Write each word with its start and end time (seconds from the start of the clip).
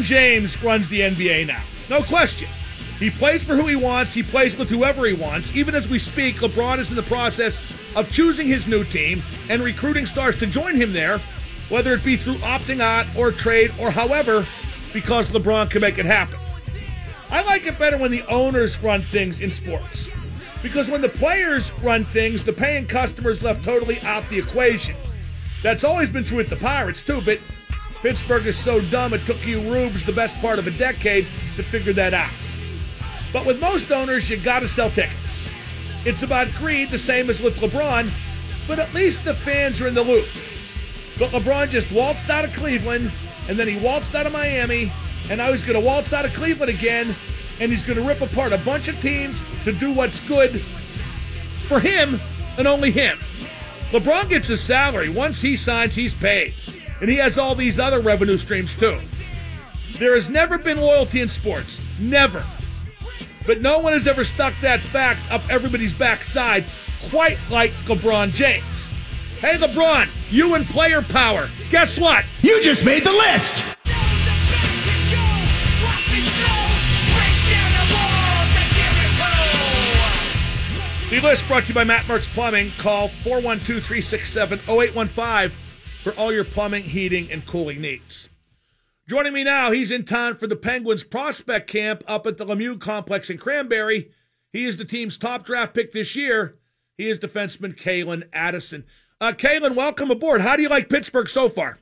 LeBron 0.00 0.04
James 0.04 0.62
runs 0.62 0.88
the 0.88 1.00
NBA 1.00 1.46
now. 1.46 1.62
No 1.90 2.02
question. 2.02 2.48
He 2.98 3.10
plays 3.10 3.42
for 3.42 3.54
who 3.54 3.66
he 3.66 3.76
wants, 3.76 4.14
he 4.14 4.22
plays 4.22 4.56
with 4.56 4.70
whoever 4.70 5.04
he 5.04 5.12
wants. 5.12 5.54
Even 5.54 5.74
as 5.74 5.88
we 5.88 5.98
speak, 5.98 6.36
LeBron 6.36 6.78
is 6.78 6.88
in 6.88 6.96
the 6.96 7.02
process 7.02 7.60
of 7.94 8.10
choosing 8.10 8.48
his 8.48 8.66
new 8.66 8.82
team 8.84 9.22
and 9.50 9.62
recruiting 9.62 10.06
stars 10.06 10.38
to 10.38 10.46
join 10.46 10.74
him 10.76 10.94
there, 10.94 11.18
whether 11.68 11.92
it 11.92 12.02
be 12.02 12.16
through 12.16 12.36
opting 12.36 12.80
out 12.80 13.06
or 13.14 13.30
trade 13.30 13.74
or 13.78 13.90
however, 13.90 14.46
because 14.94 15.30
LeBron 15.32 15.70
can 15.70 15.82
make 15.82 15.98
it 15.98 16.06
happen. 16.06 16.38
I 17.30 17.42
like 17.42 17.66
it 17.66 17.78
better 17.78 17.98
when 17.98 18.10
the 18.10 18.22
owners 18.26 18.82
run 18.82 19.02
things 19.02 19.40
in 19.40 19.50
sports. 19.50 20.08
Because 20.62 20.88
when 20.88 21.02
the 21.02 21.10
players 21.10 21.72
run 21.82 22.06
things, 22.06 22.42
the 22.44 22.54
paying 22.54 22.86
customers 22.86 23.42
left 23.42 23.64
totally 23.64 23.98
out 24.00 24.28
the 24.30 24.38
equation. 24.38 24.96
That's 25.62 25.84
always 25.84 26.08
been 26.08 26.24
true 26.24 26.40
at 26.40 26.48
the 26.48 26.56
Pirates, 26.56 27.02
too, 27.02 27.20
but 27.22 27.38
Pittsburgh 28.02 28.46
is 28.46 28.56
so 28.56 28.80
dumb 28.82 29.12
it 29.12 29.24
took 29.26 29.46
you 29.46 29.60
Rubes 29.70 30.04
the 30.04 30.12
best 30.12 30.40
part 30.40 30.58
of 30.58 30.66
a 30.66 30.70
decade 30.70 31.26
to 31.56 31.62
figure 31.62 31.92
that 31.92 32.14
out. 32.14 32.30
But 33.32 33.44
with 33.44 33.60
most 33.60 33.92
owners, 33.92 34.28
you 34.30 34.38
gotta 34.38 34.68
sell 34.68 34.90
tickets. 34.90 35.48
It's 36.06 36.22
about 36.22 36.48
greed, 36.54 36.88
the 36.88 36.98
same 36.98 37.28
as 37.28 37.42
with 37.42 37.56
LeBron, 37.56 38.10
but 38.66 38.78
at 38.78 38.92
least 38.94 39.24
the 39.24 39.34
fans 39.34 39.80
are 39.80 39.88
in 39.88 39.94
the 39.94 40.02
loop. 40.02 40.26
But 41.18 41.30
LeBron 41.30 41.68
just 41.68 41.92
waltzed 41.92 42.30
out 42.30 42.44
of 42.44 42.54
Cleveland, 42.54 43.12
and 43.48 43.58
then 43.58 43.68
he 43.68 43.78
waltzed 43.78 44.14
out 44.14 44.26
of 44.26 44.32
Miami, 44.32 44.90
and 45.28 45.36
now 45.36 45.52
he's 45.52 45.62
gonna 45.62 45.80
waltz 45.80 46.14
out 46.14 46.24
of 46.24 46.32
Cleveland 46.32 46.70
again, 46.70 47.14
and 47.60 47.70
he's 47.70 47.82
gonna 47.82 48.00
rip 48.00 48.22
apart 48.22 48.54
a 48.54 48.58
bunch 48.58 48.88
of 48.88 48.98
teams 49.02 49.42
to 49.64 49.72
do 49.72 49.92
what's 49.92 50.20
good 50.20 50.62
for 51.68 51.80
him 51.80 52.18
and 52.56 52.66
only 52.66 52.90
him. 52.90 53.18
LeBron 53.92 54.30
gets 54.30 54.48
his 54.48 54.62
salary. 54.62 55.10
Once 55.10 55.42
he 55.42 55.56
signs, 55.56 55.94
he's 55.94 56.14
paid. 56.14 56.54
And 57.00 57.08
he 57.08 57.16
has 57.16 57.38
all 57.38 57.54
these 57.54 57.78
other 57.78 58.00
revenue 58.00 58.38
streams 58.38 58.74
too. 58.74 58.98
There 59.98 60.14
has 60.14 60.30
never 60.30 60.58
been 60.58 60.80
loyalty 60.80 61.20
in 61.20 61.28
sports. 61.28 61.82
Never. 61.98 62.44
But 63.46 63.62
no 63.62 63.78
one 63.78 63.92
has 63.92 64.06
ever 64.06 64.24
stuck 64.24 64.54
that 64.60 64.80
fact 64.80 65.20
up 65.30 65.42
everybody's 65.50 65.92
backside 65.92 66.64
quite 67.10 67.38
like 67.50 67.70
LeBron 67.86 68.32
James. 68.32 68.64
Hey, 69.40 69.56
LeBron, 69.56 70.08
you 70.30 70.54
and 70.54 70.66
player 70.66 71.00
power. 71.00 71.48
Guess 71.70 71.98
what? 71.98 72.24
You 72.42 72.62
just 72.62 72.84
made 72.84 73.04
the 73.04 73.12
list! 73.12 73.64
The 81.10 81.20
list 81.20 81.48
brought 81.48 81.64
to 81.64 81.68
you 81.70 81.74
by 81.74 81.82
Matt 81.82 82.04
Mertz 82.04 82.28
Plumbing. 82.28 82.70
Call 82.78 83.08
412 83.08 83.84
367 83.84 84.60
0815 84.68 85.50
for 86.02 86.12
all 86.12 86.32
your 86.32 86.44
plumbing, 86.44 86.84
heating, 86.84 87.30
and 87.30 87.46
cooling 87.46 87.80
needs. 87.80 88.28
Joining 89.08 89.32
me 89.32 89.44
now, 89.44 89.70
he's 89.70 89.90
in 89.90 90.04
town 90.04 90.36
for 90.36 90.46
the 90.46 90.56
Penguins 90.56 91.04
prospect 91.04 91.68
camp 91.68 92.02
up 92.06 92.26
at 92.26 92.38
the 92.38 92.46
Lemieux 92.46 92.80
Complex 92.80 93.28
in 93.28 93.38
Cranberry. 93.38 94.10
He 94.52 94.64
is 94.64 94.76
the 94.76 94.84
team's 94.84 95.18
top 95.18 95.44
draft 95.44 95.74
pick 95.74 95.92
this 95.92 96.14
year. 96.14 96.56
He 96.96 97.08
is 97.08 97.18
defenseman 97.18 97.76
Calen 97.76 98.28
Addison. 98.32 98.84
Uh, 99.20 99.32
Calen, 99.32 99.74
welcome 99.74 100.10
aboard. 100.10 100.40
How 100.40 100.56
do 100.56 100.62
you 100.62 100.68
like 100.68 100.88
Pittsburgh 100.88 101.28
so 101.28 101.48
far? 101.48 101.78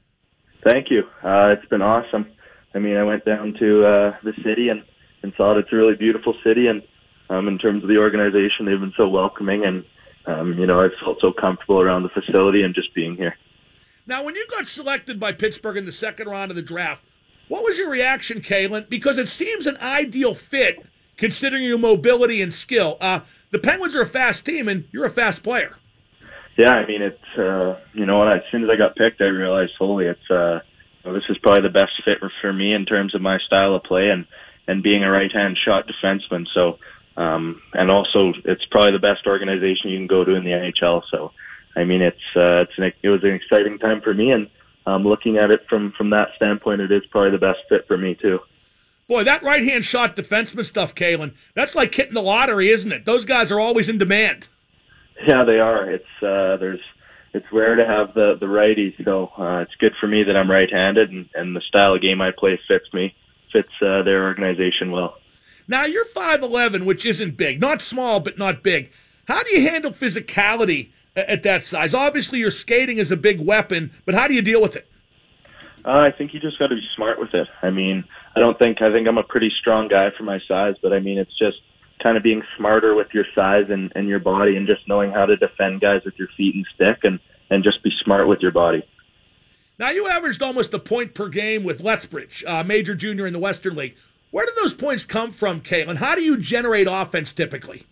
Thank 0.64 0.90
you. 0.90 1.02
Uh, 1.22 1.54
it's 1.56 1.68
been 1.68 1.82
awesome. 1.82 2.26
I 2.74 2.78
mean, 2.78 2.96
I 2.96 3.04
went 3.04 3.24
down 3.24 3.54
to 3.58 3.84
uh, 3.84 4.16
the 4.24 4.32
city 4.44 4.68
and, 4.68 4.82
and 5.22 5.32
saw 5.36 5.56
it. 5.56 5.58
It's 5.58 5.72
a 5.72 5.76
really 5.76 5.96
beautiful 5.96 6.34
city, 6.44 6.66
and 6.66 6.82
um, 7.30 7.46
in 7.48 7.58
terms 7.58 7.82
of 7.82 7.88
the 7.88 7.98
organization, 7.98 8.66
they've 8.66 8.80
been 8.80 8.92
so 8.96 9.08
welcoming, 9.08 9.64
and 9.64 9.84
um, 10.26 10.58
you 10.58 10.66
know, 10.66 10.80
I've 10.80 10.90
felt 11.02 11.18
so 11.20 11.32
comfortable 11.32 11.80
around 11.80 12.02
the 12.02 12.08
facility 12.10 12.62
and 12.62 12.74
just 12.74 12.94
being 12.94 13.16
here. 13.16 13.34
Now, 14.08 14.24
when 14.24 14.34
you 14.34 14.46
got 14.48 14.66
selected 14.66 15.20
by 15.20 15.32
Pittsburgh 15.32 15.76
in 15.76 15.86
the 15.86 15.92
second 15.92 16.28
round 16.28 16.50
of 16.50 16.56
the 16.56 16.62
draft, 16.62 17.04
what 17.46 17.62
was 17.62 17.78
your 17.78 17.90
reaction, 17.90 18.40
Calen? 18.40 18.88
Because 18.88 19.18
it 19.18 19.28
seems 19.28 19.66
an 19.66 19.76
ideal 19.76 20.34
fit 20.34 20.84
considering 21.16 21.62
your 21.62 21.78
mobility 21.78 22.42
and 22.42 22.52
skill. 22.52 22.96
Uh, 23.00 23.20
the 23.50 23.58
Penguins 23.58 23.94
are 23.94 24.02
a 24.02 24.06
fast 24.06 24.44
team, 24.44 24.68
and 24.68 24.84
you're 24.92 25.04
a 25.04 25.10
fast 25.10 25.42
player. 25.42 25.76
Yeah, 26.56 26.70
I 26.70 26.86
mean, 26.86 27.02
it's 27.02 27.38
uh, 27.38 27.78
you 27.92 28.06
know, 28.06 28.22
I, 28.22 28.36
as 28.36 28.42
soon 28.50 28.64
as 28.64 28.70
I 28.70 28.76
got 28.76 28.96
picked, 28.96 29.20
I 29.20 29.26
realized 29.26 29.72
fully 29.78 30.06
it's 30.06 30.30
uh, 30.30 30.60
know, 31.08 31.14
this 31.14 31.24
is 31.28 31.38
probably 31.38 31.62
the 31.62 31.78
best 31.78 31.92
fit 32.04 32.18
for 32.40 32.52
me 32.52 32.74
in 32.74 32.84
terms 32.84 33.14
of 33.14 33.20
my 33.20 33.38
style 33.46 33.74
of 33.74 33.82
play 33.84 34.08
and 34.08 34.26
and 34.66 34.82
being 34.82 35.02
a 35.02 35.10
right 35.10 35.32
hand 35.32 35.58
shot 35.62 35.86
defenseman. 35.88 36.46
So 36.54 36.78
um, 37.16 37.60
and 37.72 37.90
also, 37.90 38.32
it's 38.44 38.64
probably 38.70 38.92
the 38.92 39.00
best 39.00 39.26
organization 39.26 39.90
you 39.90 39.98
can 39.98 40.06
go 40.06 40.24
to 40.24 40.36
in 40.36 40.44
the 40.44 40.50
NHL. 40.50 41.02
So, 41.10 41.32
I 41.76 41.84
mean, 41.84 42.02
it's 42.02 42.16
uh, 42.36 42.62
it's 42.62 42.72
an, 42.76 42.92
it 43.02 43.08
was 43.08 43.22
an 43.22 43.34
exciting 43.34 43.78
time 43.78 44.00
for 44.00 44.12
me, 44.14 44.30
and 44.32 44.48
um, 44.86 45.04
looking 45.04 45.36
at 45.36 45.50
it 45.50 45.60
from 45.68 45.92
from 45.96 46.10
that 46.10 46.28
standpoint, 46.36 46.80
it 46.80 46.90
is 46.90 47.02
probably 47.10 47.30
the 47.30 47.38
best 47.38 47.60
fit 47.68 47.86
for 47.86 47.96
me 47.96 48.16
too. 48.20 48.40
Boy, 49.06 49.24
that 49.24 49.42
right 49.42 49.64
hand 49.64 49.84
shot 49.84 50.16
defenseman 50.16 50.66
stuff, 50.66 50.94
Calen, 50.94 51.34
that's 51.54 51.74
like 51.74 51.94
hitting 51.94 52.14
the 52.14 52.22
lottery, 52.22 52.68
isn't 52.68 52.92
it? 52.92 53.06
Those 53.06 53.24
guys 53.24 53.50
are 53.50 53.58
always 53.58 53.88
in 53.88 53.96
demand. 53.96 54.48
Yeah, 55.26 55.44
they 55.44 55.58
are. 55.58 55.90
It's 55.90 56.22
uh, 56.22 56.56
there's 56.58 56.80
it's 57.32 57.46
rare 57.52 57.76
to 57.76 57.86
have 57.86 58.14
the 58.14 58.36
the 58.38 58.48
righty, 58.48 58.94
so 59.04 59.30
uh, 59.38 59.60
it's 59.60 59.74
good 59.78 59.92
for 60.00 60.06
me 60.06 60.24
that 60.24 60.36
I'm 60.36 60.50
right-handed, 60.50 61.10
and, 61.10 61.28
and 61.34 61.56
the 61.56 61.62
style 61.68 61.94
of 61.94 62.02
game 62.02 62.20
I 62.20 62.30
play 62.36 62.58
fits 62.68 62.92
me, 62.92 63.14
fits 63.52 63.68
uh, 63.80 64.02
their 64.02 64.24
organization 64.24 64.90
well. 64.90 65.16
Now 65.66 65.84
you're 65.84 66.06
5'11, 66.06 66.84
which 66.84 67.04
isn't 67.04 67.36
big, 67.36 67.60
not 67.60 67.82
small, 67.82 68.20
but 68.20 68.38
not 68.38 68.62
big. 68.62 68.90
How 69.26 69.42
do 69.42 69.54
you 69.54 69.68
handle 69.68 69.92
physicality 69.92 70.90
at 71.26 71.42
that 71.42 71.66
size? 71.66 71.94
Obviously, 71.94 72.38
your 72.38 72.50
skating 72.50 72.98
is 72.98 73.10
a 73.10 73.16
big 73.16 73.40
weapon, 73.40 73.90
but 74.04 74.14
how 74.14 74.28
do 74.28 74.34
you 74.34 74.42
deal 74.42 74.60
with 74.60 74.76
it? 74.76 74.88
Uh, 75.84 75.90
I 75.90 76.10
think 76.16 76.34
you 76.34 76.40
just 76.40 76.58
got 76.58 76.68
to 76.68 76.74
be 76.74 76.86
smart 76.96 77.18
with 77.18 77.32
it. 77.32 77.46
I 77.62 77.70
mean, 77.70 78.04
I 78.36 78.40
don't 78.40 78.58
think 78.58 78.82
I 78.82 78.92
think 78.92 79.08
I'm 79.08 79.18
a 79.18 79.22
pretty 79.22 79.50
strong 79.60 79.88
guy 79.88 80.08
for 80.16 80.24
my 80.24 80.38
size, 80.46 80.74
but 80.82 80.92
I 80.92 81.00
mean, 81.00 81.18
it's 81.18 81.36
just 81.38 81.56
kind 82.02 82.16
of 82.16 82.22
being 82.22 82.42
smarter 82.56 82.94
with 82.94 83.08
your 83.12 83.24
size 83.34 83.64
and, 83.70 83.92
and 83.94 84.08
your 84.08 84.18
body, 84.18 84.56
and 84.56 84.66
just 84.66 84.86
knowing 84.86 85.10
how 85.10 85.26
to 85.26 85.36
defend 85.36 85.80
guys 85.80 86.02
with 86.04 86.14
your 86.18 86.28
feet 86.36 86.54
and 86.54 86.66
stick, 86.74 86.98
and 87.04 87.20
and 87.50 87.64
just 87.64 87.82
be 87.82 87.90
smart 88.04 88.28
with 88.28 88.40
your 88.40 88.52
body. 88.52 88.82
Now 89.78 89.90
you 89.90 90.08
averaged 90.08 90.42
almost 90.42 90.74
a 90.74 90.78
point 90.78 91.14
per 91.14 91.28
game 91.28 91.62
with 91.62 91.80
Lethbridge, 91.80 92.44
uh, 92.46 92.64
major 92.64 92.94
junior 92.94 93.26
in 93.26 93.32
the 93.32 93.38
Western 93.38 93.76
League. 93.76 93.96
Where 94.30 94.44
do 94.44 94.52
those 94.60 94.74
points 94.74 95.04
come 95.04 95.32
from, 95.32 95.60
Calen? 95.60 95.96
How 95.96 96.14
do 96.14 96.22
you 96.22 96.36
generate 96.36 96.88
offense 96.90 97.32
typically? 97.32 97.86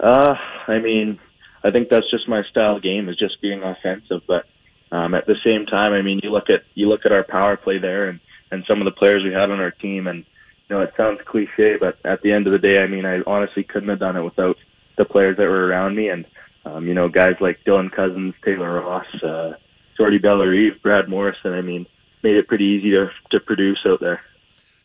Uh, 0.00 0.34
I 0.66 0.78
mean, 0.78 1.18
I 1.64 1.70
think 1.70 1.88
that's 1.88 2.10
just 2.10 2.28
my 2.28 2.42
style 2.50 2.80
game 2.80 3.08
is 3.08 3.16
just 3.16 3.40
being 3.42 3.62
offensive. 3.62 4.22
But 4.26 4.46
um, 4.90 5.14
at 5.14 5.26
the 5.26 5.36
same 5.44 5.66
time, 5.66 5.92
I 5.92 6.02
mean, 6.02 6.20
you 6.22 6.30
look 6.30 6.50
at 6.50 6.62
you 6.74 6.88
look 6.88 7.04
at 7.04 7.12
our 7.12 7.24
power 7.24 7.56
play 7.56 7.78
there 7.78 8.08
and 8.08 8.20
and 8.50 8.64
some 8.66 8.80
of 8.80 8.84
the 8.84 8.98
players 8.98 9.22
we 9.24 9.32
had 9.32 9.50
on 9.50 9.60
our 9.60 9.70
team, 9.70 10.06
and 10.06 10.24
you 10.68 10.76
know, 10.76 10.82
it 10.82 10.92
sounds 10.96 11.20
cliche, 11.26 11.76
but 11.78 11.98
at 12.04 12.22
the 12.22 12.32
end 12.32 12.46
of 12.46 12.52
the 12.52 12.58
day, 12.58 12.78
I 12.78 12.86
mean, 12.86 13.04
I 13.04 13.20
honestly 13.26 13.64
couldn't 13.64 13.88
have 13.88 13.98
done 13.98 14.16
it 14.16 14.22
without 14.22 14.56
the 14.96 15.04
players 15.04 15.36
that 15.36 15.44
were 15.44 15.66
around 15.66 15.96
me, 15.96 16.08
and 16.08 16.24
um, 16.64 16.86
you 16.86 16.94
know, 16.94 17.08
guys 17.08 17.34
like 17.40 17.58
Dylan 17.66 17.94
Cozens, 17.94 18.34
Taylor 18.44 18.80
Ross, 18.80 19.06
uh, 19.22 19.52
Jordy 19.96 20.18
Bellerive, 20.18 20.82
Brad 20.82 21.08
Morrison. 21.08 21.52
I 21.52 21.62
mean, 21.62 21.86
made 22.22 22.36
it 22.36 22.48
pretty 22.48 22.64
easy 22.64 22.90
to 22.90 23.10
to 23.30 23.40
produce 23.40 23.78
out 23.86 24.00
there. 24.00 24.20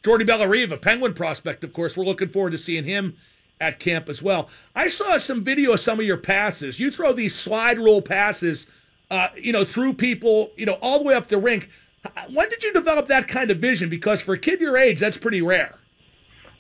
Jordy 0.04 0.26
Bellerive, 0.26 0.72
a 0.72 0.78
Penguin 0.78 1.14
prospect, 1.14 1.64
of 1.64 1.72
course. 1.72 1.96
We're 1.96 2.04
looking 2.04 2.28
forward 2.28 2.52
to 2.52 2.58
seeing 2.58 2.84
him 2.84 3.16
at 3.60 3.80
camp 3.80 4.10
as 4.10 4.22
well. 4.22 4.50
I 4.76 4.88
saw 4.88 5.18
some 5.18 5.44
video 5.44 5.74
of 5.74 5.80
some 5.80 6.00
of 6.00 6.06
your 6.06 6.18
passes. 6.18 6.80
You 6.80 6.92
throw 6.92 7.14
these 7.14 7.36
slide 7.36 7.78
rule 7.78 8.02
passes, 8.02 8.68
uh, 9.10 9.30
you 9.36 9.52
know, 9.52 9.64
through 9.64 9.94
people, 9.94 10.52
you 10.56 10.66
know, 10.66 10.78
all 10.82 11.00
the 11.00 11.06
way 11.06 11.16
up 11.16 11.28
the 11.28 11.38
rink. 11.38 11.70
When 12.30 12.50
did 12.50 12.64
you 12.64 12.74
develop 12.74 13.08
that 13.08 13.28
kind 13.28 13.50
of 13.52 13.60
vision? 13.60 13.90
Because 13.90 14.22
for 14.22 14.34
a 14.34 14.38
kid 14.38 14.60
your 14.60 14.78
age, 14.78 15.00
that's 15.00 15.18
pretty 15.18 15.42
rare. 15.42 15.76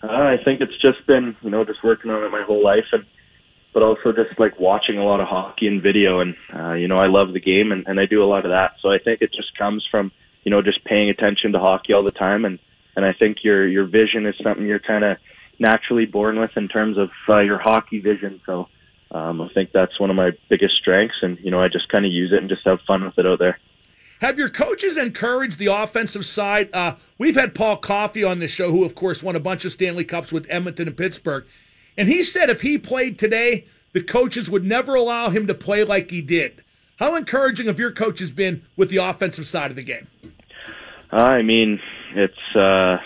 Uh, 0.01 0.07
I 0.07 0.37
think 0.43 0.61
it's 0.61 0.79
just 0.81 1.05
been, 1.07 1.35
you 1.41 1.49
know, 1.49 1.65
just 1.65 1.83
working 1.83 2.11
on 2.11 2.23
it 2.23 2.29
my 2.29 2.43
whole 2.43 2.63
life, 2.63 2.85
and 2.91 3.05
but 3.73 3.83
also 3.83 4.11
just 4.11 4.39
like 4.39 4.59
watching 4.59 4.97
a 4.97 5.03
lot 5.03 5.19
of 5.19 5.27
hockey 5.27 5.67
and 5.67 5.81
video, 5.81 6.19
and 6.19 6.35
uh, 6.53 6.73
you 6.73 6.87
know, 6.87 6.99
I 6.99 7.07
love 7.07 7.33
the 7.33 7.39
game, 7.39 7.71
and, 7.71 7.85
and 7.87 7.99
I 7.99 8.05
do 8.05 8.23
a 8.23 8.25
lot 8.25 8.45
of 8.45 8.51
that. 8.51 8.73
So 8.81 8.89
I 8.89 8.99
think 9.03 9.21
it 9.21 9.31
just 9.33 9.57
comes 9.57 9.85
from, 9.89 10.11
you 10.43 10.51
know, 10.51 10.61
just 10.61 10.83
paying 10.85 11.09
attention 11.09 11.53
to 11.53 11.59
hockey 11.59 11.93
all 11.93 12.03
the 12.03 12.11
time 12.11 12.45
and 12.45 12.59
and 12.95 13.05
I 13.05 13.13
think 13.13 13.37
your 13.43 13.67
your 13.67 13.85
vision 13.85 14.25
is 14.25 14.35
something 14.43 14.65
you're 14.65 14.79
kind 14.79 15.03
of 15.03 15.17
naturally 15.63 16.05
born 16.05 16.39
with 16.39 16.51
in 16.55 16.67
terms 16.67 16.97
of 16.97 17.09
uh, 17.27 17.39
your 17.39 17.57
hockey 17.57 17.99
vision. 17.99 18.41
So 18.45 18.67
um, 19.11 19.41
I 19.41 19.47
think 19.53 19.71
that's 19.73 19.99
one 19.99 20.09
of 20.09 20.15
my 20.15 20.31
biggest 20.49 20.75
strengths, 20.79 21.15
and 21.21 21.39
you 21.39 21.49
know 21.49 21.61
I 21.61 21.69
just 21.69 21.89
kind 21.89 22.05
of 22.05 22.11
use 22.11 22.31
it 22.31 22.39
and 22.39 22.49
just 22.49 22.61
have 22.65 22.79
fun 22.85 23.03
with 23.03 23.17
it 23.17 23.25
out 23.25 23.39
there. 23.39 23.57
Have 24.19 24.37
your 24.37 24.49
coaches 24.49 24.95
encouraged 24.95 25.57
the 25.57 25.67
offensive 25.67 26.25
side? 26.25 26.69
Uh, 26.73 26.95
we've 27.17 27.35
had 27.35 27.55
Paul 27.55 27.77
Coffey 27.77 28.23
on 28.23 28.39
this 28.39 28.51
show, 28.51 28.71
who 28.71 28.83
of 28.83 28.93
course 28.93 29.23
won 29.23 29.35
a 29.35 29.39
bunch 29.39 29.65
of 29.65 29.71
Stanley 29.71 30.03
Cups 30.03 30.31
with 30.31 30.45
Edmonton 30.49 30.87
and 30.87 30.97
Pittsburgh, 30.97 31.45
and 31.97 32.07
he 32.07 32.23
said 32.23 32.49
if 32.49 32.61
he 32.61 32.77
played 32.77 33.17
today, 33.17 33.65
the 33.93 34.03
coaches 34.03 34.49
would 34.49 34.65
never 34.65 34.95
allow 34.95 35.29
him 35.29 35.47
to 35.47 35.53
play 35.53 35.83
like 35.83 36.11
he 36.11 36.21
did. 36.21 36.63
How 36.97 37.15
encouraging 37.15 37.67
have 37.67 37.79
your 37.79 37.91
coaches 37.91 38.31
been 38.31 38.63
with 38.75 38.89
the 38.89 38.97
offensive 38.97 39.45
side 39.45 39.71
of 39.71 39.75
the 39.75 39.83
game? 39.83 40.07
I 41.11 41.41
mean, 41.41 41.79
it's 42.15 42.55
uh, 42.55 42.97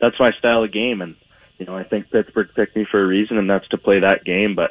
that's 0.00 0.16
my 0.20 0.30
style 0.38 0.64
of 0.64 0.72
game, 0.72 1.00
and 1.00 1.16
you 1.62 1.66
know 1.66 1.78
I 1.78 1.84
think 1.84 2.10
Pittsburgh 2.10 2.48
picked 2.54 2.76
me 2.76 2.86
for 2.90 3.02
a 3.02 3.06
reason, 3.06 3.38
and 3.38 3.48
that's 3.48 3.68
to 3.68 3.78
play 3.78 4.00
that 4.00 4.24
game. 4.24 4.54
But 4.54 4.70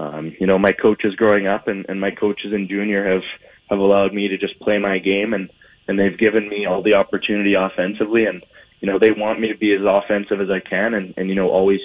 um, 0.00 0.34
you 0.40 0.46
know 0.46 0.58
my 0.58 0.72
coaches 0.72 1.14
growing 1.14 1.46
up 1.46 1.68
and, 1.68 1.86
and 1.88 2.00
my 2.00 2.10
coaches 2.10 2.52
in 2.52 2.68
junior 2.68 3.12
have 3.12 3.22
have 3.68 3.78
allowed 3.78 4.12
me 4.12 4.28
to 4.28 4.38
just 4.38 4.58
play 4.60 4.78
my 4.78 4.98
game, 4.98 5.34
and 5.34 5.50
and 5.86 5.98
they've 5.98 6.18
given 6.18 6.48
me 6.48 6.66
all 6.66 6.82
the 6.82 6.94
opportunity 6.94 7.54
offensively, 7.54 8.24
and 8.24 8.42
you 8.80 8.90
know, 8.90 8.98
they 8.98 9.12
want 9.12 9.40
me 9.40 9.48
to 9.48 9.58
be 9.58 9.74
as 9.74 9.82
offensive 9.86 10.40
as 10.40 10.48
I 10.50 10.60
can 10.60 10.94
and, 10.94 11.14
and 11.16 11.28
you 11.28 11.34
know, 11.34 11.50
always 11.50 11.80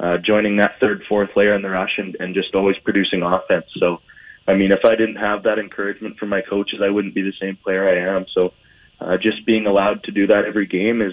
uh, 0.00 0.18
joining 0.18 0.56
that 0.56 0.76
third, 0.80 1.02
fourth 1.08 1.30
layer 1.36 1.54
in 1.54 1.62
the 1.62 1.68
rush 1.68 1.98
and, 1.98 2.16
and 2.20 2.34
just 2.34 2.54
always 2.54 2.76
producing 2.84 3.22
offense. 3.22 3.66
So, 3.78 3.98
I 4.46 4.54
mean, 4.54 4.70
if 4.70 4.84
I 4.84 4.94
didn't 4.94 5.16
have 5.16 5.42
that 5.42 5.58
encouragement 5.58 6.18
from 6.18 6.28
my 6.28 6.40
coaches, 6.40 6.80
I 6.82 6.90
wouldn't 6.90 7.14
be 7.14 7.22
the 7.22 7.32
same 7.40 7.56
player 7.56 7.88
I 7.88 8.16
am. 8.16 8.26
So, 8.32 8.54
uh, 9.00 9.16
just 9.16 9.44
being 9.46 9.66
allowed 9.66 10.04
to 10.04 10.12
do 10.12 10.28
that 10.28 10.44
every 10.44 10.66
game 10.66 11.02
is 11.02 11.12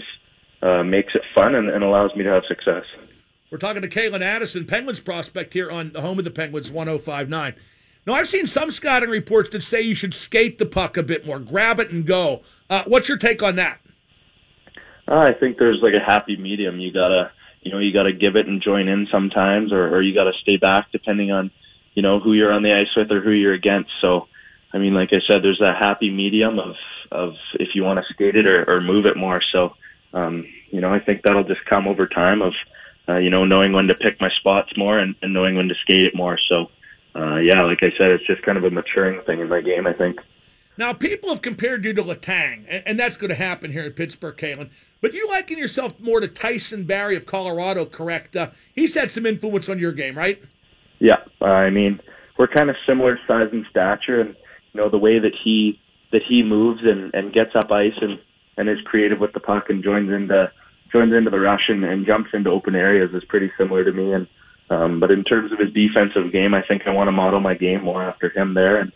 uh, 0.65 0.83
makes 0.83 1.13
it 1.13 1.21
fun 1.37 1.53
and, 1.53 1.69
and 1.69 1.83
allows 1.83 2.15
me 2.15 2.23
to 2.23 2.29
have 2.29 2.43
success. 2.47 2.83
We're 3.51 3.59
talking 3.59 3.83
to 3.83 3.87
Calen 3.87 4.21
Addison, 4.21 4.65
Penguins 4.65 4.99
prospect 4.99 5.53
here 5.53 5.69
on 5.69 5.91
the 5.91 6.01
home 6.01 6.17
of 6.17 6.25
the 6.25 6.31
Penguins, 6.31 6.71
1059. 6.71 7.55
Now, 8.07 8.13
I've 8.13 8.27
seen 8.27 8.47
some 8.47 8.71
scouting 8.71 9.09
reports 9.09 9.49
that 9.51 9.61
say 9.61 9.81
you 9.81 9.95
should 9.95 10.13
skate 10.13 10.57
the 10.57 10.65
puck 10.65 10.97
a 10.97 11.03
bit 11.03 11.25
more, 11.25 11.39
grab 11.39 11.79
it 11.79 11.91
and 11.91 12.05
go. 12.05 12.41
Uh, 12.69 12.83
what's 12.87 13.07
your 13.07 13.17
take 13.17 13.43
on 13.43 13.55
that? 13.55 13.79
Uh, 15.07 15.25
I 15.27 15.33
think 15.39 15.57
there's 15.57 15.79
like 15.83 15.93
a 15.93 16.03
happy 16.03 16.35
medium. 16.35 16.79
You 16.79 16.91
gotta, 16.91 17.31
you 17.61 17.71
know, 17.71 17.79
you 17.79 17.93
gotta 17.93 18.13
give 18.13 18.35
it 18.35 18.47
and 18.47 18.61
join 18.61 18.87
in 18.87 19.07
sometimes, 19.11 19.71
or, 19.71 19.95
or 19.95 20.01
you 20.01 20.15
gotta 20.15 20.33
stay 20.41 20.57
back 20.57 20.87
depending 20.91 21.31
on, 21.31 21.51
you 21.93 22.01
know, 22.01 22.19
who 22.19 22.33
you're 22.33 22.51
on 22.51 22.63
the 22.63 22.73
ice 22.73 22.93
with 22.95 23.11
or 23.11 23.21
who 23.21 23.31
you're 23.31 23.53
against. 23.53 23.91
So, 24.01 24.27
I 24.73 24.79
mean, 24.79 24.93
like 24.95 25.09
I 25.11 25.21
said, 25.31 25.43
there's 25.43 25.61
a 25.61 25.73
happy 25.73 26.09
medium 26.09 26.59
of 26.59 26.75
of 27.11 27.33
if 27.59 27.69
you 27.75 27.83
want 27.83 27.99
to 27.99 28.13
skate 28.13 28.35
it 28.35 28.47
or, 28.47 28.65
or 28.67 28.81
move 28.81 29.05
it 29.05 29.15
more. 29.15 29.41
So, 29.51 29.75
um, 30.15 30.47
you 30.71 30.81
know, 30.81 30.91
I 30.91 30.99
think 30.99 31.21
that'll 31.23 31.43
just 31.43 31.63
come 31.69 31.87
over 31.87 32.07
time 32.07 32.41
of, 32.41 32.53
uh, 33.07 33.17
you 33.17 33.29
know, 33.29 33.45
knowing 33.45 33.73
when 33.73 33.87
to 33.87 33.93
pick 33.93 34.19
my 34.19 34.29
spots 34.39 34.71
more 34.75 34.97
and, 34.97 35.13
and 35.21 35.33
knowing 35.33 35.55
when 35.55 35.67
to 35.67 35.75
skate 35.83 36.05
it 36.05 36.15
more. 36.15 36.39
So, 36.49 36.67
uh, 37.15 37.37
yeah, 37.37 37.61
like 37.63 37.79
I 37.81 37.91
said, 37.97 38.11
it's 38.11 38.25
just 38.25 38.41
kind 38.41 38.57
of 38.57 38.63
a 38.63 38.71
maturing 38.71 39.21
thing 39.25 39.41
in 39.41 39.49
my 39.49 39.61
game, 39.61 39.85
I 39.85 39.93
think. 39.93 40.19
Now, 40.77 40.91
people 40.91 41.29
have 41.29 41.41
compared 41.41 41.85
you 41.85 41.93
to 41.93 42.03
Letang, 42.03 42.65
and, 42.67 42.83
and 42.85 42.99
that's 42.99 43.15
going 43.15 43.29
to 43.29 43.35
happen 43.35 43.71
here 43.71 43.83
in 43.83 43.91
Pittsburgh, 43.93 44.35
Calen. 44.35 44.69
But 45.01 45.13
you 45.13 45.27
liken 45.29 45.57
yourself 45.57 45.99
more 45.99 46.19
to 46.19 46.27
Tyson 46.27 46.83
Barrie 46.83 47.15
of 47.15 47.25
Colorado, 47.25 47.85
correct? 47.85 48.35
Uh, 48.35 48.49
he's 48.73 48.95
had 48.95 49.11
some 49.11 49.25
influence 49.25 49.69
on 49.69 49.79
your 49.79 49.93
game, 49.93 50.17
right? 50.17 50.41
Yeah, 50.99 51.17
I 51.41 51.69
mean, 51.69 51.99
we're 52.37 52.47
kind 52.47 52.69
of 52.69 52.75
similar 52.87 53.19
size 53.27 53.49
and 53.51 53.65
stature, 53.69 54.19
and 54.19 54.35
you 54.73 54.81
know 54.81 54.89
the 54.89 54.97
way 54.97 55.19
that 55.19 55.33
he 55.43 55.79
that 56.11 56.21
he 56.27 56.43
moves 56.43 56.81
and, 56.83 57.13
and 57.13 57.33
gets 57.33 57.51
up 57.55 57.71
ice 57.71 57.93
and, 58.01 58.19
and 58.57 58.69
is 58.69 58.79
creative 58.85 59.19
with 59.19 59.33
the 59.33 59.39
puck 59.39 59.69
and 59.69 59.83
joins 59.83 60.11
into 60.11 60.51
joins 60.91 61.13
into 61.13 61.29
the 61.29 61.39
rush 61.39 61.67
and, 61.67 61.83
and 61.83 62.05
jumps 62.05 62.29
into 62.33 62.49
open 62.49 62.75
areas 62.75 63.13
is 63.13 63.23
pretty 63.25 63.51
similar 63.57 63.83
to 63.83 63.91
me. 63.91 64.13
And 64.13 64.27
um, 64.69 64.99
but 64.99 65.11
in 65.11 65.23
terms 65.23 65.51
of 65.51 65.59
his 65.59 65.73
defensive 65.73 66.31
game, 66.31 66.53
I 66.53 66.63
think 66.63 66.83
I 66.85 66.91
want 66.91 67.07
to 67.07 67.11
model 67.11 67.39
my 67.39 67.53
game 67.53 67.83
more 67.83 68.03
after 68.03 68.29
him 68.29 68.55
there, 68.55 68.79
and 68.79 68.91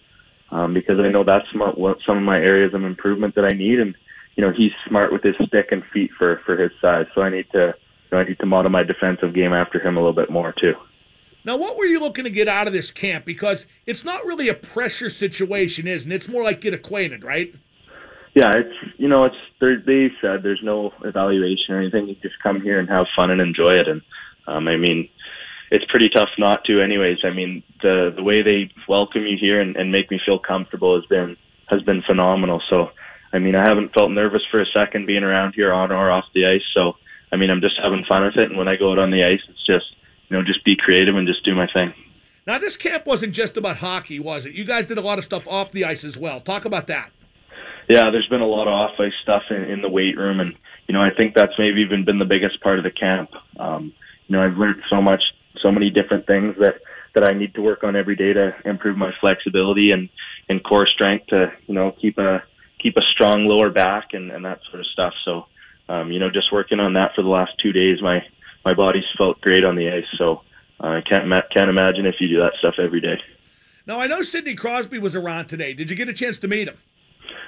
um, 0.51 0.73
because 0.73 0.99
I 0.99 1.09
know 1.09 1.23
that's 1.23 1.45
some, 1.51 1.61
what 1.61 1.97
some 2.05 2.17
of 2.17 2.23
my 2.23 2.37
areas 2.37 2.73
of 2.73 2.83
improvement 2.83 3.35
that 3.35 3.45
I 3.45 3.55
need. 3.55 3.79
And 3.79 3.95
you 4.35 4.43
know 4.43 4.51
he's 4.51 4.71
smart 4.87 5.11
with 5.11 5.23
his 5.23 5.35
stick 5.47 5.67
and 5.71 5.83
feet 5.93 6.11
for 6.17 6.41
for 6.45 6.57
his 6.57 6.71
size, 6.81 7.05
so 7.13 7.21
I 7.21 7.29
need 7.29 7.47
to 7.51 7.75
you 8.11 8.17
know, 8.17 8.19
I 8.19 8.23
need 8.23 8.39
to 8.39 8.45
model 8.45 8.71
my 8.71 8.83
defensive 8.83 9.33
game 9.33 9.53
after 9.53 9.79
him 9.79 9.95
a 9.97 9.99
little 9.99 10.13
bit 10.13 10.31
more 10.31 10.53
too. 10.53 10.75
Now, 11.45 11.55
what 11.55 11.77
were 11.77 11.85
you 11.85 11.99
looking 11.99 12.25
to 12.25 12.29
get 12.29 12.47
out 12.47 12.67
of 12.67 12.73
this 12.73 12.91
camp? 12.91 13.25
Because 13.25 13.65
it's 13.85 14.03
not 14.03 14.25
really 14.25 14.49
a 14.49 14.53
pressure 14.53 15.09
situation, 15.09 15.87
isn't 15.87 16.11
it? 16.11 16.15
It's 16.15 16.27
more 16.27 16.43
like 16.43 16.61
get 16.61 16.73
acquainted, 16.73 17.23
right? 17.23 17.53
Yeah, 18.35 18.51
it's 18.55 18.93
you 18.97 19.07
know, 19.07 19.25
it's 19.25 19.35
they 19.59 20.09
said 20.21 20.43
there's 20.43 20.61
no 20.63 20.93
evaluation 21.03 21.73
or 21.73 21.81
anything. 21.81 22.07
You 22.07 22.15
just 22.21 22.41
come 22.41 22.61
here 22.61 22.79
and 22.79 22.89
have 22.89 23.07
fun 23.15 23.31
and 23.31 23.41
enjoy 23.41 23.73
it. 23.73 23.87
And 23.87 24.01
um, 24.47 24.67
I 24.67 24.77
mean, 24.77 25.09
it's 25.71 25.85
pretty 25.89 26.09
tough 26.09 26.29
not 26.37 26.63
to, 26.65 26.81
anyways. 26.81 27.19
I 27.23 27.31
mean, 27.31 27.63
the 27.81 28.13
the 28.15 28.23
way 28.23 28.41
they 28.41 28.71
welcome 28.87 29.25
you 29.25 29.37
here 29.39 29.59
and, 29.59 29.75
and 29.75 29.91
make 29.91 30.11
me 30.11 30.19
feel 30.25 30.39
comfortable 30.39 30.95
has 30.95 31.05
been 31.07 31.37
has 31.67 31.81
been 31.81 32.03
phenomenal. 32.05 32.61
So, 32.69 32.89
I 33.33 33.39
mean, 33.39 33.55
I 33.55 33.67
haven't 33.67 33.93
felt 33.93 34.11
nervous 34.11 34.41
for 34.49 34.61
a 34.61 34.65
second 34.73 35.05
being 35.05 35.23
around 35.23 35.53
here 35.53 35.73
on 35.73 35.91
or 35.91 36.11
off 36.11 36.25
the 36.33 36.45
ice. 36.45 36.65
So, 36.73 36.93
I 37.31 37.35
mean, 37.35 37.49
I'm 37.49 37.61
just 37.61 37.75
having 37.81 38.05
fun 38.07 38.23
with 38.23 38.37
it. 38.37 38.49
And 38.49 38.57
when 38.57 38.67
I 38.67 38.75
go 38.75 38.91
out 38.91 38.99
on 38.99 39.11
the 39.11 39.23
ice, 39.23 39.41
it's 39.49 39.65
just 39.65 39.85
you 40.29 40.37
know, 40.37 40.43
just 40.43 40.63
be 40.63 40.75
creative 40.75 41.15
and 41.15 41.27
just 41.27 41.43
do 41.43 41.55
my 41.55 41.67
thing. 41.73 41.93
Now, 42.47 42.57
this 42.57 42.77
camp 42.77 43.05
wasn't 43.05 43.33
just 43.33 43.57
about 43.57 43.77
hockey, 43.77 44.19
was 44.19 44.45
it? 44.45 44.53
You 44.53 44.63
guys 44.63 44.85
did 44.85 44.97
a 44.97 45.01
lot 45.01 45.17
of 45.17 45.23
stuff 45.23 45.47
off 45.47 45.71
the 45.71 45.85
ice 45.85 46.03
as 46.03 46.17
well. 46.17 46.39
Talk 46.39 46.65
about 46.65 46.87
that. 46.87 47.11
Yeah, 47.89 48.11
there's 48.11 48.27
been 48.27 48.41
a 48.41 48.47
lot 48.47 48.67
of 48.67 48.73
off 48.73 48.99
ice 48.99 49.11
stuff 49.23 49.41
in, 49.49 49.63
in 49.63 49.81
the 49.81 49.89
weight 49.89 50.15
room, 50.15 50.39
and 50.39 50.55
you 50.87 50.93
know, 50.93 51.01
I 51.01 51.09
think 51.09 51.33
that's 51.33 51.53
maybe 51.57 51.81
even 51.81 52.05
been 52.05 52.19
the 52.19 52.25
biggest 52.25 52.61
part 52.61 52.77
of 52.77 52.83
the 52.83 52.91
camp. 52.91 53.31
Um, 53.59 53.93
you 54.27 54.35
know, 54.35 54.43
I've 54.43 54.57
learned 54.57 54.83
so 54.91 55.01
much, 55.01 55.23
so 55.59 55.71
many 55.71 55.89
different 55.89 56.27
things 56.27 56.55
that 56.59 56.75
that 57.15 57.27
I 57.27 57.33
need 57.33 57.55
to 57.55 57.61
work 57.61 57.83
on 57.83 57.95
every 57.95 58.15
day 58.15 58.31
to 58.33 58.53
improve 58.63 58.95
my 58.95 59.11
flexibility 59.19 59.89
and 59.89 60.07
and 60.49 60.63
core 60.63 60.85
strength 60.85 61.27
to 61.27 61.51
you 61.65 61.73
know 61.73 61.95
keep 61.99 62.19
a 62.19 62.43
keep 62.79 62.95
a 62.95 63.01
strong 63.13 63.45
lower 63.45 63.71
back 63.71 64.09
and 64.13 64.31
and 64.31 64.45
that 64.45 64.59
sort 64.69 64.81
of 64.81 64.85
stuff. 64.93 65.13
So, 65.25 65.45
um, 65.91 66.11
you 66.11 66.19
know, 66.19 66.29
just 66.29 66.53
working 66.53 66.79
on 66.79 66.93
that 66.93 67.15
for 67.15 67.23
the 67.23 67.29
last 67.29 67.53
two 67.59 67.71
days, 67.71 68.03
my 68.03 68.19
my 68.63 68.75
body's 68.75 69.09
felt 69.17 69.41
great 69.41 69.63
on 69.63 69.75
the 69.75 69.89
ice. 69.89 70.05
So 70.19 70.43
uh, 70.79 70.99
I 70.99 71.01
can't 71.01 71.27
can't 71.51 71.69
imagine 71.71 72.05
if 72.05 72.15
you 72.19 72.27
do 72.27 72.37
that 72.37 72.53
stuff 72.59 72.75
every 72.77 73.01
day. 73.01 73.17
Now 73.87 73.99
I 73.99 74.05
know 74.05 74.21
Sidney 74.21 74.53
Crosby 74.53 74.99
was 74.99 75.15
around 75.15 75.47
today. 75.47 75.73
Did 75.73 75.89
you 75.89 75.95
get 75.95 76.07
a 76.07 76.13
chance 76.13 76.37
to 76.37 76.47
meet 76.47 76.67
him? 76.67 76.77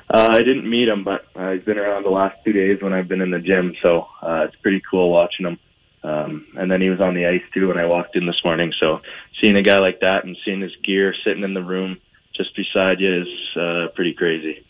Uh, 0.10 0.28
I 0.32 0.40
didn't 0.40 0.70
meet 0.70 0.88
him, 0.88 1.04
but 1.04 1.26
uh, 1.36 1.52
he's 1.52 1.64
been 1.64 1.78
around 1.78 2.04
the 2.04 2.10
last 2.10 2.38
two 2.44 2.54
days 2.54 2.82
when 2.82 2.94
I've 2.94 3.08
been 3.08 3.22
in 3.22 3.32
the 3.32 3.40
gym, 3.40 3.74
so 3.82 4.08
uh, 4.22 4.46
it's 4.46 4.56
pretty 4.58 4.82
cool 4.90 5.12
watching 5.12 5.46
him. 5.46 5.60
Um, 6.04 6.48
and 6.56 6.70
then 6.70 6.82
he 6.82 6.90
was 6.90 7.00
on 7.00 7.14
the 7.14 7.28
ice 7.28 7.44
too 7.54 7.68
when 7.68 7.78
I 7.78 7.86
walked 7.86 8.16
in 8.16 8.26
this 8.26 8.42
morning. 8.44 8.74
So 8.80 9.02
seeing 9.40 9.56
a 9.56 9.62
guy 9.62 9.78
like 9.78 10.00
that 10.00 10.24
and 10.26 10.36
seeing 10.44 10.62
his 10.62 10.76
gear 10.84 11.14
sitting 11.24 11.44
in 11.44 11.54
the 11.54 11.64
room 11.64 11.98
just 12.36 12.56
beside 12.56 13.00
you 13.00 13.22
is 13.22 13.28
uh, 13.56 13.88
pretty 13.96 14.14
crazy. 14.14 14.66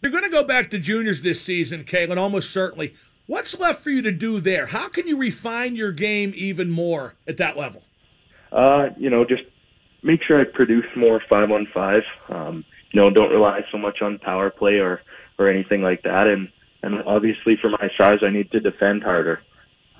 You're 0.00 0.12
going 0.12 0.24
to 0.24 0.30
go 0.30 0.42
back 0.42 0.70
to 0.70 0.78
juniors 0.78 1.22
this 1.22 1.42
season, 1.42 1.84
Calen, 1.84 2.16
almost 2.16 2.50
certainly. 2.50 2.94
What's 3.26 3.58
left 3.58 3.82
for 3.82 3.90
you 3.90 4.02
to 4.02 4.10
do 4.10 4.40
there? 4.40 4.66
How 4.66 4.88
can 4.88 5.06
you 5.06 5.16
refine 5.16 5.76
your 5.76 5.92
game 5.92 6.32
even 6.36 6.70
more 6.70 7.14
at 7.26 7.36
that 7.36 7.56
level? 7.56 7.82
Uh, 8.50 8.88
you 8.96 9.10
know, 9.10 9.24
just 9.24 9.44
make 10.02 10.20
sure 10.26 10.40
I 10.40 10.44
produce 10.44 10.84
more 10.96 11.22
five 11.28 11.50
on 11.50 11.68
five. 11.72 12.02
Um, 12.28 12.64
you 12.92 13.00
know, 13.00 13.10
don't 13.10 13.30
rely 13.30 13.60
so 13.70 13.78
much 13.78 14.02
on 14.02 14.18
power 14.18 14.50
play 14.50 14.74
or 14.78 15.00
or 15.38 15.48
anything 15.48 15.82
like 15.82 16.02
that. 16.02 16.26
And 16.26 16.48
and 16.82 17.02
obviously 17.06 17.56
for 17.60 17.70
my 17.70 17.90
size, 17.96 18.18
I 18.22 18.30
need 18.30 18.50
to 18.52 18.60
defend 18.60 19.02
harder. 19.02 19.40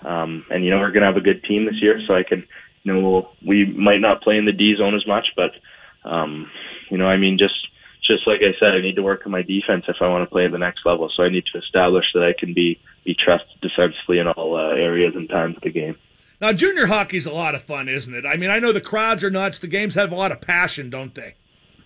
Um, 0.05 0.45
and 0.51 0.65
you 0.65 0.71
know, 0.71 0.79
we're 0.79 0.93
gonna 0.93 1.07
have 1.07 1.17
a 1.17 1.21
good 1.21 1.45
team 1.45 1.67
this 1.67 1.81
year, 1.81 2.01
so 2.07 2.15
I 2.15 2.23
can, 2.23 2.47
you 2.83 2.93
know, 2.93 3.01
we'll, 3.01 3.33
we 3.47 3.67
might 3.67 4.01
not 4.01 4.23
play 4.23 4.37
in 4.37 4.45
the 4.45 4.53
D 4.53 4.75
zone 4.77 4.95
as 4.95 5.07
much, 5.07 5.29
but 5.37 5.53
um, 6.09 6.51
you 6.91 6.99
know, 6.99 7.07
I 7.07 7.17
mean, 7.17 7.39
just 7.39 7.55
just 8.05 8.27
like 8.27 8.41
I 8.41 8.59
said, 8.61 8.75
I 8.75 8.81
need 8.81 8.97
to 8.97 9.03
work 9.03 9.23
on 9.25 9.33
my 9.33 9.43
defense 9.43 9.85
if 9.89 9.97
I 10.01 10.09
want 10.09 10.29
to 10.29 10.31
play 10.31 10.45
at 10.45 10.53
the 10.53 10.59
next 10.59 10.85
level. 10.85 11.11
So 11.17 11.23
I 11.23 11.29
need 11.29 11.45
to 11.53 11.59
establish 11.59 12.05
that 12.15 12.25
I 12.25 12.39
can 12.39 12.53
be 12.53 12.81
be 13.05 13.15
trusted 13.15 13.61
defensively 13.61 14.19
in 14.19 14.29
all 14.29 14.57
uh, 14.57 14.75
areas 14.75 15.15
and 15.15 15.29
times 15.29 15.57
of 15.57 15.63
the 15.63 15.71
game. 15.71 15.97
Now, 16.41 16.53
junior 16.53 16.87
hockey's 16.87 17.27
a 17.27 17.33
lot 17.33 17.55
of 17.55 17.63
fun, 17.63 17.89
isn't 17.89 18.13
it? 18.13 18.27
I 18.27 18.37
mean, 18.37 18.51
I 18.51 18.59
know 18.59 18.73
the 18.73 18.81
crowds 18.81 19.23
are 19.23 19.31
nuts. 19.31 19.61
The 19.61 19.69
games 19.69 19.95
have 19.95 20.11
a 20.11 20.17
lot 20.17 20.33
of 20.33 20.41
passion, 20.41 20.91
don't 20.91 21.15
they? 21.15 21.35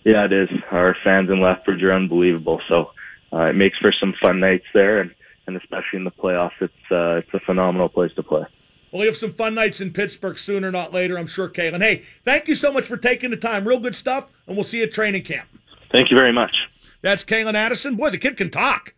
Yeah, 0.06 0.26
it 0.26 0.32
is. 0.32 0.48
Our 0.70 0.96
fans 1.02 1.30
in 1.30 1.42
Lethbridge 1.42 1.82
are 1.82 1.92
unbelievable. 1.92 2.60
So 2.68 2.92
uh, 3.32 3.46
it 3.46 3.56
makes 3.56 3.76
for 3.78 3.92
some 3.98 4.14
fun 4.22 4.38
nights 4.38 4.64
there, 4.72 5.00
and 5.00 5.12
and 5.48 5.56
especially 5.56 5.98
in 5.98 6.04
the 6.04 6.12
playoffs, 6.12 6.52
it's 6.60 6.72
uh, 6.92 7.16
it's 7.16 7.34
a 7.34 7.40
phenomenal 7.40 7.88
place 7.88 8.12
to 8.14 8.22
play. 8.22 8.44
Well, 8.92 9.00
we 9.00 9.06
have 9.06 9.16
some 9.16 9.32
fun 9.32 9.56
nights 9.56 9.80
in 9.80 9.92
Pittsburgh 9.92 10.38
sooner, 10.38 10.68
or 10.68 10.70
not 10.70 10.92
later. 10.92 11.18
I'm 11.18 11.26
sure, 11.26 11.48
Calen. 11.48 11.82
Hey, 11.82 12.04
thank 12.24 12.46
you 12.46 12.54
so 12.54 12.72
much 12.72 12.84
for 12.84 12.96
taking 12.96 13.30
the 13.30 13.36
time. 13.36 13.66
Real 13.66 13.80
good 13.80 13.96
stuff, 13.96 14.28
and 14.46 14.56
we'll 14.56 14.62
see 14.62 14.78
you 14.78 14.84
at 14.84 14.92
training 14.92 15.24
camp. 15.24 15.48
Thank 15.90 16.12
you 16.12 16.16
very 16.16 16.32
much. 16.32 16.54
That's 17.02 17.24
Calen 17.24 17.54
Addison. 17.54 17.96
Boy, 17.96 18.10
the 18.10 18.18
kid 18.18 18.36
can 18.36 18.50
talk. 18.50 18.94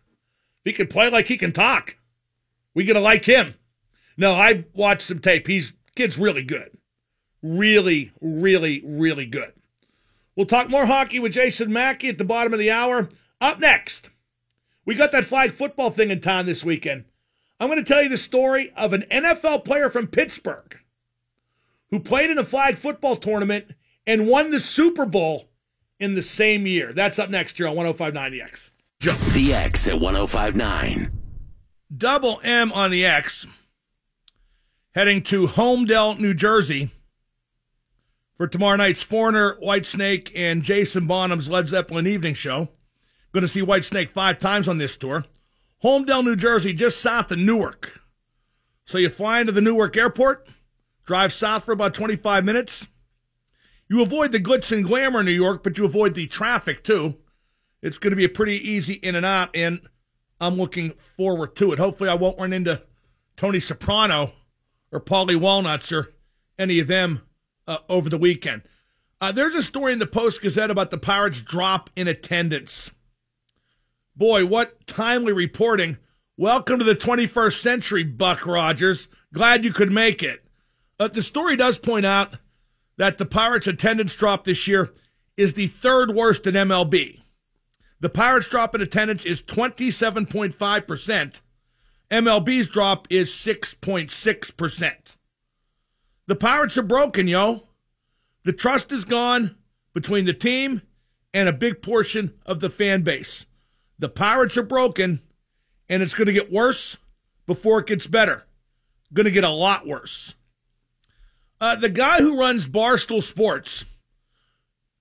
He 0.63 0.73
can 0.73 0.85
play 0.85 1.09
like 1.09 1.25
he 1.25 1.37
can 1.37 1.53
talk. 1.53 1.97
We 2.75 2.83
gonna 2.85 2.99
like 2.99 3.25
him. 3.25 3.55
No, 4.15 4.35
I've 4.35 4.65
watched 4.75 5.07
some 5.07 5.19
tape. 5.19 5.47
He's 5.47 5.73
kid's 5.95 6.19
really 6.19 6.43
good. 6.43 6.77
Really, 7.41 8.11
really, 8.21 8.83
really 8.85 9.25
good. 9.25 9.53
We'll 10.39 10.45
talk 10.45 10.69
more 10.69 10.85
hockey 10.85 11.19
with 11.19 11.33
Jason 11.33 11.73
Mackey 11.73 12.07
at 12.07 12.17
the 12.17 12.23
bottom 12.23 12.53
of 12.53 12.59
the 12.59 12.71
hour. 12.71 13.09
Up 13.41 13.59
next, 13.59 14.09
we 14.85 14.95
got 14.95 15.11
that 15.11 15.25
flag 15.25 15.51
football 15.51 15.91
thing 15.91 16.11
in 16.11 16.21
town 16.21 16.45
this 16.45 16.63
weekend. 16.63 17.03
I'm 17.59 17.67
going 17.67 17.83
to 17.83 17.83
tell 17.83 18.01
you 18.01 18.07
the 18.07 18.15
story 18.15 18.71
of 18.77 18.93
an 18.93 19.03
NFL 19.11 19.65
player 19.65 19.89
from 19.89 20.07
Pittsburgh 20.07 20.79
who 21.89 21.99
played 21.99 22.29
in 22.29 22.37
a 22.37 22.45
flag 22.45 22.77
football 22.77 23.17
tournament 23.17 23.75
and 24.07 24.27
won 24.27 24.49
the 24.51 24.61
Super 24.61 25.05
Bowl 25.05 25.49
in 25.99 26.13
the 26.13 26.21
same 26.21 26.65
year. 26.65 26.93
That's 26.93 27.19
up 27.19 27.29
next 27.29 27.59
year 27.59 27.67
on 27.67 27.75
1059 27.75 28.31
The 28.31 28.41
X. 28.41 28.71
Joe. 29.01 29.11
The 29.33 29.53
X 29.53 29.89
at 29.89 29.99
1059. 29.99 31.11
Double 31.97 32.39
M 32.45 32.71
on 32.71 32.91
the 32.91 33.05
X, 33.05 33.45
heading 34.95 35.21
to 35.23 35.47
Holmdel, 35.47 36.17
New 36.17 36.33
Jersey 36.33 36.91
for 38.39 38.47
tomorrow 38.47 38.77
night's 38.77 39.01
Foreigner, 39.01 39.57
Whitesnake, 39.61 40.31
and 40.33 40.63
Jason 40.63 41.05
Bonham's 41.05 41.49
Led 41.49 41.67
Zeppelin 41.67 42.07
evening 42.07 42.33
show. 42.33 42.69
Going 43.33 43.41
to 43.41 43.49
see 43.49 43.61
Whitesnake 43.61 44.07
five 44.07 44.39
times 44.39 44.69
on 44.69 44.77
this 44.77 44.95
tour. 44.95 45.25
Holmdel, 45.83 46.23
New 46.23 46.37
Jersey, 46.37 46.71
just 46.71 47.01
south 47.01 47.31
of 47.31 47.37
Newark. 47.37 47.99
So 48.85 48.97
you 48.97 49.09
fly 49.09 49.41
into 49.41 49.51
the 49.51 49.59
Newark 49.59 49.97
airport, 49.97 50.47
drive 51.05 51.33
south 51.33 51.65
for 51.65 51.73
about 51.73 51.93
25 51.93 52.45
minutes. 52.45 52.87
You 53.89 54.01
avoid 54.01 54.31
the 54.31 54.39
glitz 54.39 54.71
and 54.71 54.85
glamour 54.85 55.19
in 55.19 55.25
New 55.25 55.33
York, 55.33 55.61
but 55.61 55.77
you 55.77 55.83
avoid 55.83 56.15
the 56.15 56.25
traffic 56.25 56.81
too. 56.81 57.17
It's 57.81 57.97
going 57.97 58.11
to 58.11 58.15
be 58.15 58.25
a 58.25 58.29
pretty 58.29 58.55
easy 58.55 58.93
in 58.93 59.15
and 59.15 59.25
out. 59.25 59.49
And 59.53 59.81
I'm 60.39 60.55
looking 60.55 60.91
forward 60.91 61.57
to 61.57 61.73
it. 61.73 61.79
Hopefully, 61.79 62.09
I 62.09 62.13
won't 62.13 62.39
run 62.39 62.53
into 62.53 62.83
Tony 63.35 63.59
Soprano 63.59 64.31
or 64.93 65.01
Paulie 65.01 65.35
Walnuts 65.35 65.91
or 65.91 66.13
any 66.57 66.79
of 66.79 66.87
them 66.87 67.21
uh, 67.69 67.77
over 67.87 68.09
the 68.09 68.17
weekend. 68.17 68.63
Uh, 69.21 69.31
there's 69.31 69.55
a 69.55 69.61
story 69.61 69.93
in 69.93 69.99
the 69.99 70.07
Post 70.07 70.41
Gazette 70.41 70.71
about 70.71 70.89
the 70.89 70.97
Pirates' 70.97 71.43
drop 71.43 71.89
in 71.95 72.07
attendance. 72.07 72.91
Boy, 74.15 74.45
what 74.45 74.87
timely 74.87 75.31
reporting. 75.31 75.97
Welcome 76.35 76.79
to 76.79 76.85
the 76.85 76.95
21st 76.95 77.61
century, 77.61 78.03
Buck 78.03 78.45
Rogers. 78.45 79.07
Glad 79.33 79.63
you 79.63 79.71
could 79.71 79.91
make 79.91 80.23
it. 80.23 80.43
Uh, 80.99 81.09
the 81.09 81.21
story 81.21 81.55
does 81.55 81.77
point 81.77 82.05
out 82.05 82.37
that 82.97 83.17
the 83.17 83.25
Pirates' 83.25 83.67
attendance 83.67 84.15
drop 84.15 84.45
this 84.45 84.67
year 84.67 84.91
is 85.37 85.53
the 85.53 85.67
third 85.67 86.15
worst 86.15 86.47
in 86.47 86.55
MLB. 86.55 87.21
The 87.99 88.09
Pirates' 88.09 88.49
drop 88.49 88.73
in 88.73 88.81
attendance 88.81 89.25
is 89.25 89.41
27.5%. 89.41 91.41
MLB's 92.09 92.67
drop 92.67 93.07
is 93.09 93.31
6.6%. 93.31 95.15
The 96.29 96.35
Pirates 96.35 96.77
are 96.77 96.83
broken, 96.83 97.27
yo. 97.27 97.63
The 98.43 98.53
trust 98.53 98.91
is 98.91 99.03
gone 99.03 99.55
between 99.95 100.25
the 100.25 100.33
team 100.33 100.83
and 101.33 101.49
a 101.49 101.51
big 101.51 101.81
portion 101.81 102.35
of 102.45 102.59
the 102.59 102.69
fan 102.69 103.01
base. 103.01 103.47
The 103.97 104.09
Pirates 104.09 104.55
are 104.55 104.61
broken, 104.61 105.21
and 105.89 106.03
it's 106.03 106.13
going 106.13 106.27
to 106.27 106.31
get 106.31 106.51
worse 106.51 106.97
before 107.47 107.79
it 107.79 107.87
gets 107.87 108.05
better. 108.05 108.43
Going 109.11 109.23
to 109.23 109.31
get 109.31 109.43
a 109.43 109.49
lot 109.49 109.87
worse. 109.87 110.35
Uh, 111.59 111.75
the 111.75 111.89
guy 111.89 112.19
who 112.19 112.39
runs 112.39 112.67
Barstool 112.67 113.23
Sports, 113.23 113.85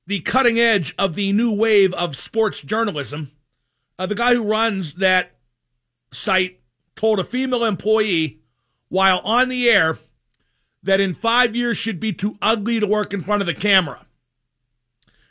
the 0.07 0.21
cutting 0.21 0.59
edge 0.59 0.95
of 0.99 1.15
the 1.15 1.35
new 1.35 1.53
wave 1.53 1.93
of 1.93 2.17
sports 2.17 2.63
journalism, 2.63 3.33
uh, 3.99 4.07
the 4.07 4.15
guy 4.15 4.33
who 4.33 4.45
runs 4.45 4.95
that 4.95 5.33
site 6.11 6.61
told 6.97 7.21
a 7.21 7.25
female 7.25 7.67
employee 7.67 8.41
while 8.89 9.19
on 9.19 9.51
the 9.51 9.69
air 9.69 9.99
that 10.83 11.01
in 11.01 11.15
five 11.15 11.57
years 11.57 11.77
she'd 11.77 12.01
be 12.01 12.13
too 12.13 12.37
ugly 12.41 12.81
to 12.81 12.87
work 12.87 13.13
in 13.13 13.23
front 13.23 13.43
of 13.43 13.47
the 13.47 13.55
camera. 13.55 14.07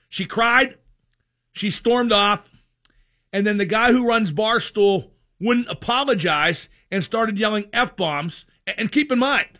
She 0.10 0.26
cried, 0.26 0.78
she 1.52 1.70
stormed 1.70 2.12
off, 2.12 2.54
and 3.34 3.46
then 3.46 3.58
the 3.58 3.66
guy 3.66 3.92
who 3.92 4.08
runs 4.08 4.32
Barstool 4.32 5.12
wouldn't 5.40 5.70
apologize 5.70 6.70
and 6.92 7.04
started 7.04 7.38
yelling 7.38 7.66
F 7.74 7.96
bombs. 7.96 8.46
And 8.66 8.92
keep 8.92 9.12
in 9.12 9.20
mind, 9.20 9.60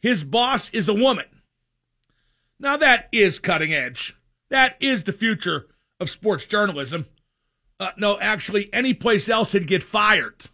his 0.00 0.24
boss 0.24 0.70
is 0.70 0.88
a 0.88 0.94
woman. 0.94 1.26
Now, 2.60 2.76
that 2.76 3.08
is 3.12 3.38
cutting 3.38 3.72
edge. 3.72 4.16
That 4.50 4.76
is 4.80 5.04
the 5.04 5.12
future 5.12 5.66
of 6.00 6.10
sports 6.10 6.44
journalism. 6.44 7.06
Uh, 7.78 7.90
no, 7.96 8.18
actually, 8.18 8.72
any 8.72 8.94
place 8.94 9.28
else 9.28 9.52
he'd 9.52 9.66
get 9.66 9.82
fired. 9.82 10.46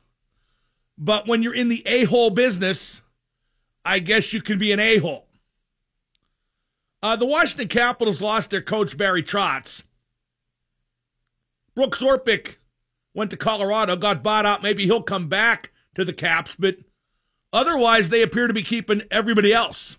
But 0.98 1.26
when 1.26 1.42
you're 1.42 1.54
in 1.54 1.68
the 1.68 1.82
a 1.86 2.04
hole 2.04 2.30
business, 2.30 3.00
I 3.84 3.98
guess 3.98 4.32
you 4.32 4.40
can 4.40 4.58
be 4.58 4.72
an 4.72 4.80
a 4.80 4.98
hole. 4.98 5.28
Uh, 7.02 7.16
the 7.16 7.26
Washington 7.26 7.68
Capitals 7.68 8.22
lost 8.22 8.50
their 8.50 8.62
coach, 8.62 8.96
Barry 8.96 9.22
Trotz. 9.22 9.82
Brooks 11.74 12.02
Orpik 12.02 12.56
went 13.12 13.30
to 13.30 13.36
Colorado, 13.36 13.96
got 13.96 14.22
bought 14.22 14.46
out. 14.46 14.62
Maybe 14.62 14.84
he'll 14.84 15.02
come 15.02 15.28
back 15.28 15.70
to 15.94 16.04
the 16.04 16.12
Caps, 16.12 16.56
but 16.58 16.76
otherwise, 17.52 18.08
they 18.08 18.22
appear 18.22 18.46
to 18.46 18.54
be 18.54 18.62
keeping 18.62 19.02
everybody 19.10 19.52
else. 19.52 19.96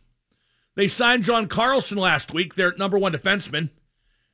They 0.75 0.87
signed 0.87 1.23
John 1.23 1.47
Carlson 1.47 1.97
last 1.97 2.33
week, 2.33 2.55
their 2.55 2.73
number 2.77 2.97
one 2.97 3.13
defenseman, 3.13 3.69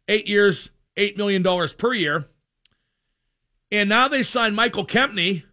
eight 0.08 0.28
years, 0.28 0.70
$8 0.98 1.18
million 1.18 1.44
per 1.78 1.94
year. 1.94 2.26
And 3.72 3.90
now 3.90 4.08
they 4.08 4.24
signed 4.24 4.56
Michael 4.56 4.86
Kempny, 4.86 5.44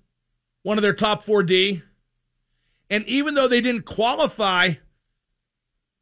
one 0.62 0.78
of 0.78 0.82
their 0.82 0.94
top 0.94 1.26
4D. 1.26 1.82
And 2.90 3.06
even 3.06 3.34
though 3.34 3.48
they 3.48 3.60
didn't 3.60 3.82
qualify 3.82 4.74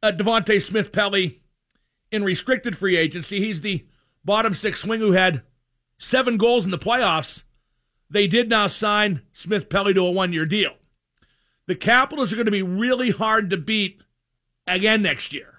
uh, 0.01 0.11
Devante 0.11 0.61
Smith 0.61 0.91
Pelly 0.91 1.41
in 2.11 2.23
restricted 2.23 2.77
free 2.77 2.95
agency, 2.95 3.39
he's 3.39 3.61
the 3.61 3.85
bottom 4.23 4.53
six 4.53 4.81
swing 4.81 4.99
who 4.99 5.11
had 5.11 5.41
seven 5.97 6.37
goals 6.37 6.65
in 6.65 6.71
the 6.71 6.77
playoffs. 6.77 7.43
They 8.09 8.27
did 8.27 8.49
now 8.49 8.67
sign 8.67 9.21
Smith 9.33 9.69
Pelly 9.69 9.93
to 9.93 10.05
a 10.05 10.11
one 10.11 10.31
year 10.33 10.45
deal. 10.45 10.75
The 11.65 11.75
Capitals 11.75 12.31
are 12.31 12.37
going 12.37 12.45
to 12.45 12.51
be 12.51 12.63
really 12.63 13.09
hard 13.11 13.49
to 13.49 13.57
beat 13.57 14.01
again 14.65 15.01
next 15.01 15.33
year. 15.33 15.55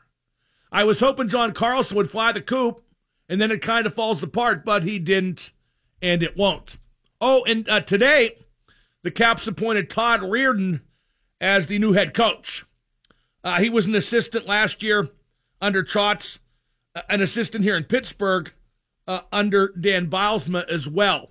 I 0.73 0.85
was 0.85 1.01
hoping 1.01 1.29
John 1.29 1.53
Carlson 1.53 1.97
would 1.97 2.11
fly 2.11 2.33
the 2.33 2.41
coop, 2.41 2.83
and 3.29 3.41
then 3.41 3.51
it 3.51 3.63
kind 3.63 3.87
of 3.87 3.95
falls 3.95 4.23
apart, 4.23 4.65
but 4.65 4.85
he 4.85 4.99
didn't, 4.99 5.53
and 6.01 6.23
it 6.23 6.37
won't. 6.37 6.79
Oh, 7.21 7.45
and 7.45 7.69
uh, 7.69 7.81
today, 7.81 8.37
the 9.03 9.11
Caps 9.11 9.47
appointed 9.47 9.91
Todd 9.91 10.21
Reirden 10.21 10.81
as 11.41 11.67
the 11.67 11.79
new 11.79 11.93
head 11.93 12.15
coach. 12.15 12.65
Uh, 13.45 13.59
he 13.59 13.71
was 13.71 13.87
an 13.87 13.95
assistant 13.95 14.47
last 14.47 14.83
year 14.83 15.09
under 15.61 15.83
Trotz, 15.83 16.39
uh, 16.95 17.03
an 17.09 17.21
assistant 17.21 17.65
here 17.65 17.77
in 17.77 17.85
Pittsburgh 17.85 18.53
uh, 19.07 19.21
under 19.33 19.69
Dan 19.69 20.09
Bylsma 20.09 20.69
as 20.69 20.89
well. 20.89 21.31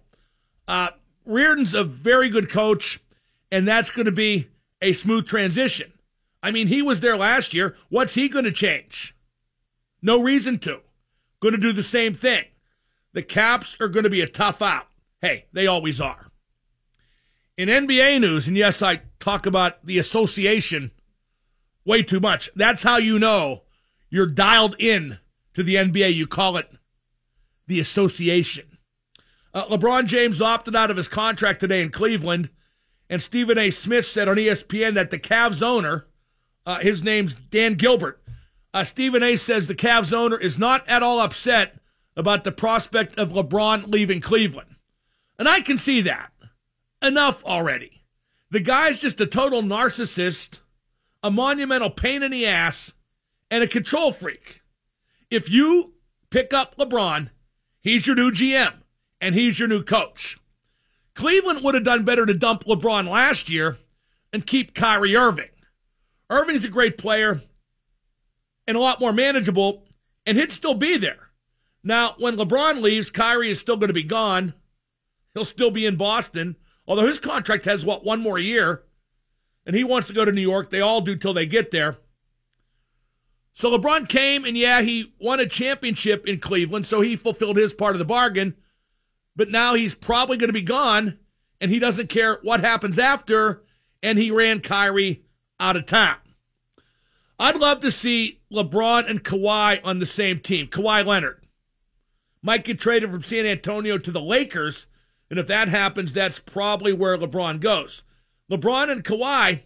Uh, 0.67 0.89
Reirden's 1.25 1.73
a 1.73 1.83
very 1.83 2.29
good 2.29 2.49
coach, 2.49 2.99
and 3.51 3.67
that's 3.67 3.91
going 3.91 4.05
to 4.05 4.11
be 4.11 4.47
a 4.81 4.93
smooth 4.93 5.27
transition. 5.27 5.93
I 6.41 6.51
mean, 6.51 6.67
he 6.67 6.81
was 6.81 6.99
there 6.99 7.17
last 7.17 7.53
year. 7.53 7.75
What's 7.89 8.15
he 8.15 8.29
going 8.29 8.45
to 8.45 8.51
change? 8.51 9.15
No 10.01 10.21
reason 10.21 10.59
to. 10.59 10.81
Going 11.39 11.53
to 11.53 11.59
do 11.59 11.73
the 11.73 11.83
same 11.83 12.13
thing. 12.13 12.45
The 13.13 13.23
Caps 13.23 13.77
are 13.79 13.87
going 13.87 14.03
to 14.03 14.09
be 14.09 14.21
a 14.21 14.27
tough 14.27 14.61
out. 14.61 14.87
Hey, 15.21 15.45
they 15.51 15.67
always 15.67 15.99
are. 15.99 16.27
In 17.57 17.69
NBA 17.69 18.21
news, 18.21 18.47
and 18.47 18.55
yes, 18.55 18.81
I 18.81 19.01
talk 19.19 19.45
about 19.45 19.85
the 19.85 19.97
association 19.97 20.91
way 21.85 22.03
too 22.03 22.19
much. 22.19 22.49
That's 22.55 22.83
how 22.83 22.97
you 22.97 23.17
know 23.17 23.63
you're 24.09 24.27
dialed 24.27 24.75
in 24.79 25.19
to 25.53 25.63
the 25.63 25.75
NBA. 25.75 26.13
You 26.13 26.27
call 26.27 26.57
it 26.57 26.69
the 27.65 27.79
association. 27.79 28.77
Uh, 29.53 29.65
LeBron 29.65 30.05
James 30.05 30.41
opted 30.41 30.75
out 30.75 30.91
of 30.91 30.97
his 30.97 31.07
contract 31.07 31.59
today 31.59 31.81
in 31.81 31.89
Cleveland, 31.89 32.49
and 33.09 33.21
Stephen 33.21 33.57
A. 33.57 33.71
Smith 33.71 34.05
said 34.05 34.27
on 34.27 34.35
ESPN 34.35 34.95
that 34.95 35.09
the 35.09 35.17
Cavs 35.17 35.63
owner, 35.63 36.05
uh, 36.65 36.79
his 36.79 37.03
name's 37.03 37.35
Dan 37.35 37.73
Gilbert, 37.73 38.21
uh, 38.73 38.83
Stephen 38.83 39.23
A. 39.23 39.35
says 39.35 39.67
the 39.67 39.75
Cavs 39.75 40.13
owner 40.13 40.37
is 40.37 40.59
not 40.59 40.87
at 40.87 41.01
all 41.01 41.19
upset 41.19 41.79
about 42.15 42.43
the 42.43 42.51
prospect 42.51 43.17
of 43.17 43.31
LeBron 43.31 43.91
leaving 43.91 44.19
Cleveland. 44.19 44.75
And 45.39 45.47
I 45.47 45.61
can 45.61 45.77
see 45.77 46.01
that. 46.01 46.31
Enough 47.01 47.43
already. 47.45 47.96
The 48.49 48.59
guy's 48.59 48.99
just 48.99 49.19
a 49.19 49.25
total 49.25 49.61
narcissist, 49.61 50.59
a 51.21 51.29
monumental 51.29 51.89
pain 51.89 52.23
in 52.23 52.31
the 52.31 52.45
ass, 52.45 52.93
and 53.51 53.63
a 53.63 53.67
control 53.67 54.11
freak. 54.11 54.61
If 55.29 55.49
you 55.49 55.93
pick 56.29 56.53
up 56.53 56.77
LeBron, 56.77 57.29
he's 57.81 58.07
your 58.07 58.15
new 58.15 58.31
GM 58.31 58.73
and 59.19 59.35
he's 59.35 59.59
your 59.59 59.67
new 59.67 59.83
coach. 59.83 60.37
Cleveland 61.13 61.63
would 61.63 61.73
have 61.73 61.83
done 61.83 62.05
better 62.05 62.25
to 62.25 62.33
dump 62.33 62.63
LeBron 62.65 63.09
last 63.09 63.49
year 63.49 63.79
and 64.31 64.45
keep 64.45 64.73
Kyrie 64.73 65.15
Irving. 65.15 65.49
Irving's 66.29 66.65
a 66.65 66.69
great 66.69 66.97
player 66.97 67.41
and 68.67 68.77
a 68.77 68.81
lot 68.81 68.99
more 68.99 69.13
manageable, 69.13 69.83
and 70.25 70.37
he'd 70.37 70.51
still 70.51 70.73
be 70.73 70.97
there. 70.97 71.29
Now, 71.83 72.15
when 72.17 72.35
LeBron 72.35 72.81
leaves, 72.81 73.09
Kyrie 73.09 73.49
is 73.49 73.59
still 73.59 73.77
going 73.77 73.87
to 73.87 73.93
be 73.93 74.03
gone. 74.03 74.53
He'll 75.33 75.45
still 75.45 75.71
be 75.71 75.85
in 75.85 75.95
Boston. 75.95 76.57
Although 76.87 77.07
his 77.07 77.19
contract 77.19 77.65
has, 77.65 77.85
what, 77.85 78.05
one 78.05 78.21
more 78.21 78.39
year, 78.39 78.83
and 79.65 79.75
he 79.75 79.83
wants 79.83 80.07
to 80.07 80.13
go 80.13 80.23
to 80.23 80.31
New 80.31 80.41
York. 80.41 80.69
They 80.69 80.79
all 80.79 81.01
do 81.01 81.15
till 81.15 81.33
they 81.33 81.45
get 81.45 81.71
there. 81.71 81.97
So 83.53 83.75
LeBron 83.75 84.07
came, 84.07 84.45
and 84.45 84.57
yeah, 84.57 84.81
he 84.81 85.13
won 85.19 85.39
a 85.39 85.45
championship 85.45 86.25
in 86.25 86.39
Cleveland, 86.39 86.85
so 86.85 87.01
he 87.01 87.15
fulfilled 87.15 87.57
his 87.57 87.73
part 87.73 87.95
of 87.95 87.99
the 87.99 88.05
bargain. 88.05 88.55
But 89.35 89.49
now 89.49 89.73
he's 89.73 89.93
probably 89.93 90.37
going 90.37 90.49
to 90.49 90.53
be 90.53 90.61
gone, 90.61 91.19
and 91.59 91.69
he 91.69 91.79
doesn't 91.79 92.07
care 92.07 92.39
what 92.43 92.61
happens 92.61 92.97
after, 92.97 93.63
and 94.01 94.17
he 94.17 94.31
ran 94.31 94.61
Kyrie 94.61 95.23
out 95.59 95.75
of 95.75 95.85
town. 95.85 96.17
I'd 97.39 97.57
love 97.57 97.81
to 97.81 97.91
see 97.91 98.41
LeBron 98.51 99.09
and 99.09 99.23
Kawhi 99.23 99.81
on 99.83 99.99
the 99.99 100.05
same 100.05 100.39
team. 100.39 100.67
Kawhi 100.67 101.05
Leonard 101.05 101.45
might 102.41 102.63
get 102.63 102.79
traded 102.79 103.11
from 103.11 103.21
San 103.21 103.45
Antonio 103.45 103.97
to 103.97 104.11
the 104.11 104.21
Lakers 104.21 104.85
and 105.29 105.39
if 105.39 105.47
that 105.47 105.67
happens, 105.67 106.13
that's 106.13 106.39
probably 106.39 106.93
where 106.93 107.17
LeBron 107.17 107.59
goes. 107.59 108.03
LeBron 108.51 108.89
and 108.89 109.03
Kawhi, 109.03 109.61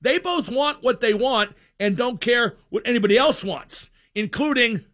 they 0.00 0.18
both 0.18 0.48
want 0.48 0.82
what 0.82 1.00
they 1.00 1.14
want 1.14 1.54
and 1.80 1.96
don't 1.96 2.20
care 2.20 2.56
what 2.68 2.82
anybody 2.86 3.16
else 3.16 3.42
wants, 3.42 3.88
including 4.14 4.84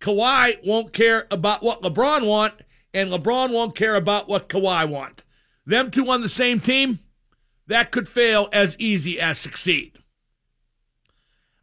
Kawhi 0.00 0.64
won't 0.66 0.92
care 0.92 1.26
about 1.30 1.62
what 1.62 1.82
LeBron 1.82 2.26
want, 2.26 2.54
and 2.92 3.10
LeBron 3.10 3.52
won't 3.52 3.76
care 3.76 3.94
about 3.94 4.28
what 4.28 4.48
Kawhi 4.48 4.88
want. 4.88 5.24
Them 5.64 5.90
two 5.90 6.10
on 6.10 6.22
the 6.22 6.28
same 6.28 6.58
team, 6.58 6.98
that 7.66 7.92
could 7.92 8.08
fail 8.08 8.48
as 8.52 8.76
easy 8.80 9.20
as 9.20 9.38
succeed. 9.38 9.98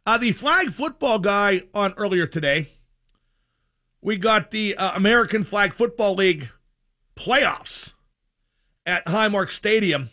Uh, 0.06 0.16
the 0.16 0.32
flag 0.32 0.72
football 0.72 1.18
guy 1.18 1.64
on 1.74 1.92
earlier 1.98 2.26
today, 2.26 2.70
we 4.00 4.16
got 4.16 4.50
the 4.50 4.74
uh, 4.76 4.92
American 4.94 5.44
Flag 5.44 5.74
Football 5.74 6.14
League 6.14 6.48
playoffs. 7.18 7.92
at 8.86 9.04
Highmark 9.04 9.50
Stadium 9.50 10.08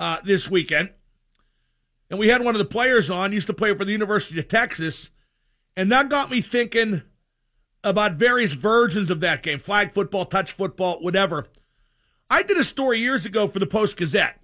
uh, 0.00 0.18
this 0.24 0.50
weekend. 0.50 0.90
And 2.10 2.18
we 2.18 2.28
had 2.28 2.42
one 2.42 2.54
of 2.54 2.58
the 2.58 2.64
players 2.64 3.08
on, 3.08 3.32
used 3.32 3.46
to 3.46 3.54
play 3.54 3.72
for 3.74 3.84
the 3.84 3.92
University 3.92 4.38
of 4.40 4.48
Texas. 4.48 5.10
And 5.76 5.90
that 5.92 6.08
got 6.08 6.30
me 6.30 6.40
thinking 6.40 7.02
about 7.84 8.14
various 8.14 8.52
versions 8.52 9.10
of 9.10 9.20
that 9.20 9.42
game 9.42 9.60
flag 9.60 9.94
football, 9.94 10.24
touch 10.24 10.52
football, 10.52 10.98
whatever. 11.00 11.46
I 12.28 12.42
did 12.42 12.56
a 12.56 12.64
story 12.64 12.98
years 12.98 13.24
ago 13.24 13.46
for 13.46 13.60
the 13.60 13.66
Post 13.66 13.96
Gazette 13.96 14.40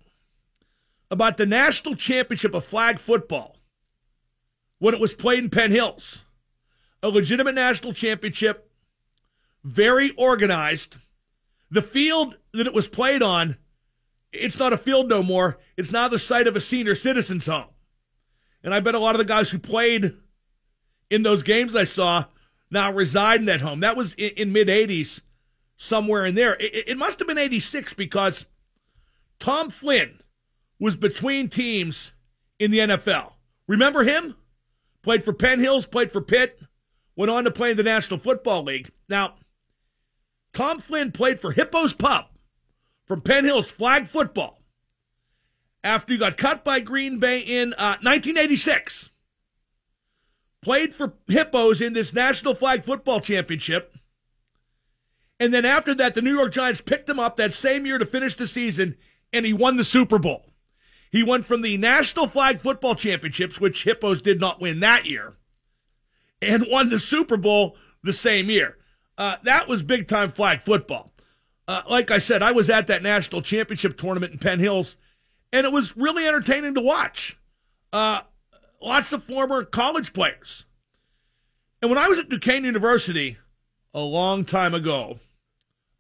about 1.11 1.37
the 1.37 1.47
national 1.47 1.97
championship 1.97 2.55
of 2.55 2.65
flag 2.65 2.99
football 3.01 3.57
when 4.79 4.95
it 4.95 5.01
was 5.01 5.15
played 5.15 5.43
in 5.43 5.51
Penn 5.51 5.73
Hills. 5.73 6.23
A 7.03 7.09
legitimate 7.09 7.57
national 7.57 7.93
championship, 7.93 8.71
very 9.65 10.11
organized. 10.13 10.99
The 11.73 11.83
field 11.83 12.37
that 12.53 12.67
it 12.67 12.75
was 12.75 12.87
played 12.87 13.23
on, 13.23 13.57
it's 14.31 14.59
not 14.59 14.75
a 14.75 14.79
field 14.79 15.09
no 15.09 15.23
more. 15.23 15.59
It's 15.75 15.91
now 15.91 16.07
the 16.07 16.19
site 16.19 16.47
of 16.47 16.55
a 16.55 16.61
senior 16.61 16.95
citizens 16.95 17.47
home. 17.47 17.71
And 18.63 18.75
I 18.75 18.81
bet 18.81 18.95
a 18.95 18.99
lot 18.99 19.15
of 19.15 19.19
the 19.19 19.25
guys 19.25 19.51
who 19.51 19.59
played 19.59 20.15
in 21.11 21.23
those 21.23 21.43
games 21.43 21.75
I 21.75 21.85
saw 21.85 22.27
now 22.71 22.93
reside 22.93 23.41
in 23.41 23.47
that 23.47 23.63
home. 23.63 23.81
That 23.81 23.97
was 23.97 24.13
in, 24.15 24.33
in 24.37 24.53
mid 24.53 24.69
80s, 24.69 25.23
somewhere 25.79 26.27
in 26.27 26.35
there. 26.35 26.57
It, 26.61 26.91
it 26.91 26.99
must 26.99 27.19
have 27.21 27.27
been 27.27 27.39
86 27.39 27.95
because 27.95 28.45
Tom 29.39 29.71
Flynn 29.71 30.21
was 30.79 30.95
between 30.95 31.49
teams 31.49 32.13
in 32.59 32.71
the 32.71 32.81
NFL. 32.81 33.33
Remember 33.67 34.05
him? 34.05 34.37
Played 35.01 35.25
for 35.25 35.33
Penn 35.33 35.59
Hills, 35.59 35.87
played 35.87 36.13
for 36.13 36.21
Pitt, 36.21 36.61
went 37.17 37.31
on 37.31 37.45
to 37.45 37.51
play 37.51 37.71
in 37.71 37.79
the 37.79 37.83
National 37.83 38.21
Football 38.21 38.63
League. 38.65 38.91
Now, 39.09 39.37
Tom 40.53 40.81
Flynn 40.81 41.13
played 41.13 41.41
for 41.41 41.53
Hippos 41.53 41.95
Pub 41.95 42.27
from 43.07 43.21
Penn 43.21 43.45
Hills 43.45 43.71
flag 43.71 44.09
football 44.09 44.63
after 45.83 46.13
he 46.13 46.19
got 46.19 46.37
cut 46.37 46.65
by 46.65 46.81
Green 46.81 47.19
Bay 47.19 47.41
in 47.41 47.73
uh, 47.75 47.97
1986 48.03 49.11
played 50.63 50.95
for 50.95 51.15
Hippos 51.27 51.81
in 51.81 51.93
this 51.93 52.15
National 52.15 52.55
Flag 52.55 52.85
Football 52.85 53.21
Championship. 53.21 53.95
And 55.39 55.53
then 55.53 55.65
after 55.65 55.93
that, 55.95 56.15
the 56.15 56.23
New 56.23 56.35
York 56.35 56.53
Giants 56.53 56.81
picked 56.81 57.09
him 57.09 57.19
up 57.19 57.37
that 57.37 57.53
same 57.53 57.85
year 57.85 57.99
to 57.99 58.07
finish 58.07 58.37
the 58.37 58.47
season, 58.47 58.97
and 59.33 59.45
he 59.45 59.53
won 59.53 59.77
the 59.77 59.85
Super 59.85 60.19
Bowl. 60.19 60.47
He 61.11 61.23
went 61.23 61.47
from 61.47 61.63
the 61.63 61.77
National 61.77 62.29
Flag 62.29 62.61
Football 62.61 62.95
Championships, 62.95 63.61
which 63.61 63.83
Hippos 63.83 64.21
did 64.21 64.41
not 64.41 64.61
win 64.61 64.81
that 64.81 65.05
year, 65.05 65.35
and 66.41 66.67
won 66.71 66.89
the 66.89 66.99
Super 66.99 67.37
Bowl 67.37 67.77
the 68.03 68.13
same 68.13 68.49
year. 68.49 68.79
Uh, 69.19 69.37
that 69.45 69.69
was 69.69 69.83
big 69.83 70.09
time 70.09 70.31
flag 70.31 70.63
football. 70.63 71.13
Uh, 71.69 71.83
like 71.89 72.11
I 72.11 72.19
said, 72.19 72.43
I 72.43 72.53
was 72.53 72.69
at 72.69 72.89
that 72.89 73.03
national 73.03 73.43
championship 73.43 73.97
tournament 73.97 74.33
in 74.33 74.39
Penn 74.39 74.59
Hills, 74.59 74.97
and 75.53 75.67
it 75.67 75.73
was 75.73 75.97
really 75.97 76.27
entertaining 76.27 76.75
to 76.75 76.81
watch. 76.81 77.39
Uh, 77.93 78.23
lots 78.81 79.13
of 79.13 79.23
former 79.25 79.65
college 79.65 80.13
players. 80.13 80.65
And 81.81 81.91
when 81.91 81.99
I 81.99 82.09
was 82.09 82.19
at 82.19 82.29
Duquesne 82.29 82.65
University 82.65 83.39
a 83.95 84.01
long 84.01 84.45
time 84.45 84.75
ago, 84.75 85.21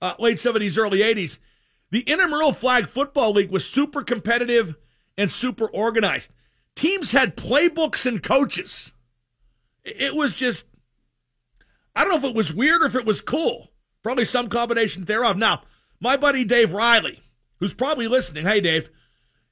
uh, 0.00 0.14
late 0.18 0.38
70s, 0.38 0.78
early 0.78 1.00
80s, 1.00 1.38
the 1.90 2.00
intramural 2.00 2.52
flag 2.52 2.88
football 2.88 3.32
league 3.32 3.50
was 3.50 3.68
super 3.68 4.02
competitive 4.02 4.76
and 5.18 5.30
super 5.30 5.66
organized. 5.66 6.32
Teams 6.74 7.10
had 7.10 7.36
playbooks 7.36 8.06
and 8.06 8.22
coaches. 8.22 8.92
It 9.84 10.16
was 10.16 10.34
just, 10.34 10.66
I 11.94 12.04
don't 12.04 12.12
know 12.12 12.28
if 12.28 12.32
it 12.32 12.36
was 12.36 12.54
weird 12.54 12.82
or 12.82 12.86
if 12.86 12.96
it 12.96 13.06
was 13.06 13.20
cool. 13.20 13.72
Probably 14.02 14.24
some 14.24 14.48
combination 14.48 15.04
thereof. 15.04 15.36
Now, 15.36 15.62
my 16.00 16.16
buddy 16.16 16.44
Dave 16.44 16.72
Riley, 16.72 17.20
who's 17.60 17.74
probably 17.74 18.08
listening, 18.08 18.44
hey, 18.44 18.60
Dave, 18.60 18.90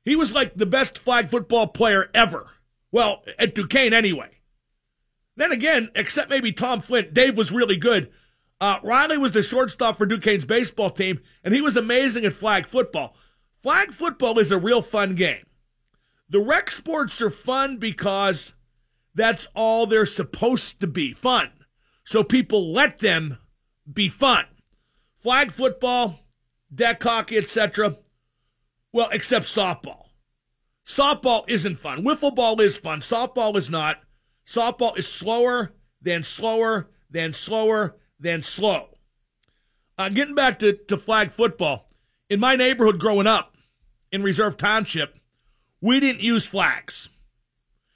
he 0.05 0.17
was 0.17 0.33
like 0.33 0.55
the 0.55 0.67
best 0.67 0.99
flag 0.99 1.31
football 1.31 1.69
player 1.69 2.11
ever. 2.14 2.49
Well, 2.91 3.23
at 3.38 3.55
Duquesne 3.55 3.93
anyway. 3.93 4.31
Then 5.37 5.53
again, 5.53 5.91
except 5.95 6.31
maybe 6.31 6.53
Tom 6.53 6.81
Flynn, 6.81 7.11
Dave 7.12 7.37
was 7.37 7.53
really 7.53 7.77
good. 7.77 8.11
Uh, 8.61 8.79
Riley 8.83 9.17
was 9.17 9.33
the 9.33 9.43
shortstop 9.43 9.97
for 9.97 10.05
Duquesne's 10.05 10.45
baseball 10.45 10.91
team, 10.91 11.21
and 11.43 11.55
he 11.55 11.61
was 11.61 11.77
amazing 11.77 12.25
at 12.25 12.33
flag 12.33 12.67
football. 12.67 13.17
Flag 13.62 13.93
football 13.93 14.38
is 14.38 14.53
a 14.53 14.59
real 14.59 14.83
fun 14.83 15.14
game. 15.14 15.47
The 16.29 16.41
rec 16.41 16.71
sports 16.71 17.23
are 17.23 17.31
fun 17.31 17.79
because 17.79 18.55
that's 19.14 19.47
all 19.55 19.87
they're 19.87 20.07
supposed 20.07 20.81
to 20.81 20.87
be 20.87 21.12
fun. 21.12 21.51
So 22.05 22.25
people 22.25 22.73
let 22.73 22.99
them 22.99 23.39
be 23.91 24.09
fun. 24.09 24.47
Flag 25.19 25.53
football, 25.53 26.21
deck 26.75 27.03
hockey, 27.03 27.37
etc. 27.37 27.97
Well, 28.93 29.09
except 29.13 29.47
softball. 29.47 30.07
Softball 30.85 31.45
isn't 31.49 31.79
fun. 31.79 32.05
Wiffle 32.05 32.35
ball 32.35 32.61
is 32.61 32.77
fun. 32.77 33.01
Softball 33.01 33.57
is 33.57 33.71
not. 33.71 34.01
Softball 34.47 34.99
is 34.99 35.07
slower, 35.07 35.73
then 36.03 36.25
slower, 36.25 36.91
then 37.09 37.33
slower, 37.33 37.97
then 38.19 38.43
slow. 38.43 38.89
Uh, 39.97 40.09
getting 40.09 40.35
back 40.35 40.59
to, 40.59 40.73
to 40.73 40.97
flag 40.97 41.31
football, 41.31 41.91
in 42.29 42.41
my 42.41 42.57
neighborhood 42.57 42.99
growing 42.99 43.27
up 43.27 43.57
in 44.11 44.23
Reserve 44.23 44.57
Township, 44.57 45.17
we 45.81 46.01
didn't 46.01 46.23
use 46.23 46.47
flags, 46.47 47.09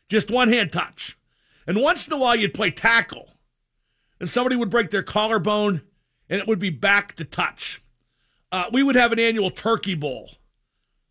just 0.09 0.31
one 0.31 0.53
hand 0.53 0.71
touch. 0.71 1.19
And 1.67 1.81
once 1.81 2.07
in 2.07 2.13
a 2.13 2.19
while, 2.19 2.37
you'd 2.37 2.55
play 2.55 2.71
tackle, 2.71 3.34
and 4.25 4.31
somebody 4.31 4.57
would 4.57 4.71
break 4.71 4.91
their 4.91 5.03
collarbone, 5.03 5.83
and 6.31 6.41
it 6.41 6.49
would 6.49 6.59
be 6.59 6.71
back 6.71 7.15
to 7.17 7.27
touch. 7.27 7.83
Uh, 8.51 8.71
we 8.73 8.83
would 8.83 8.97
have 8.97 9.13
an 9.13 9.19
annual 9.19 9.51
turkey 9.51 9.95
bowl 9.95 10.31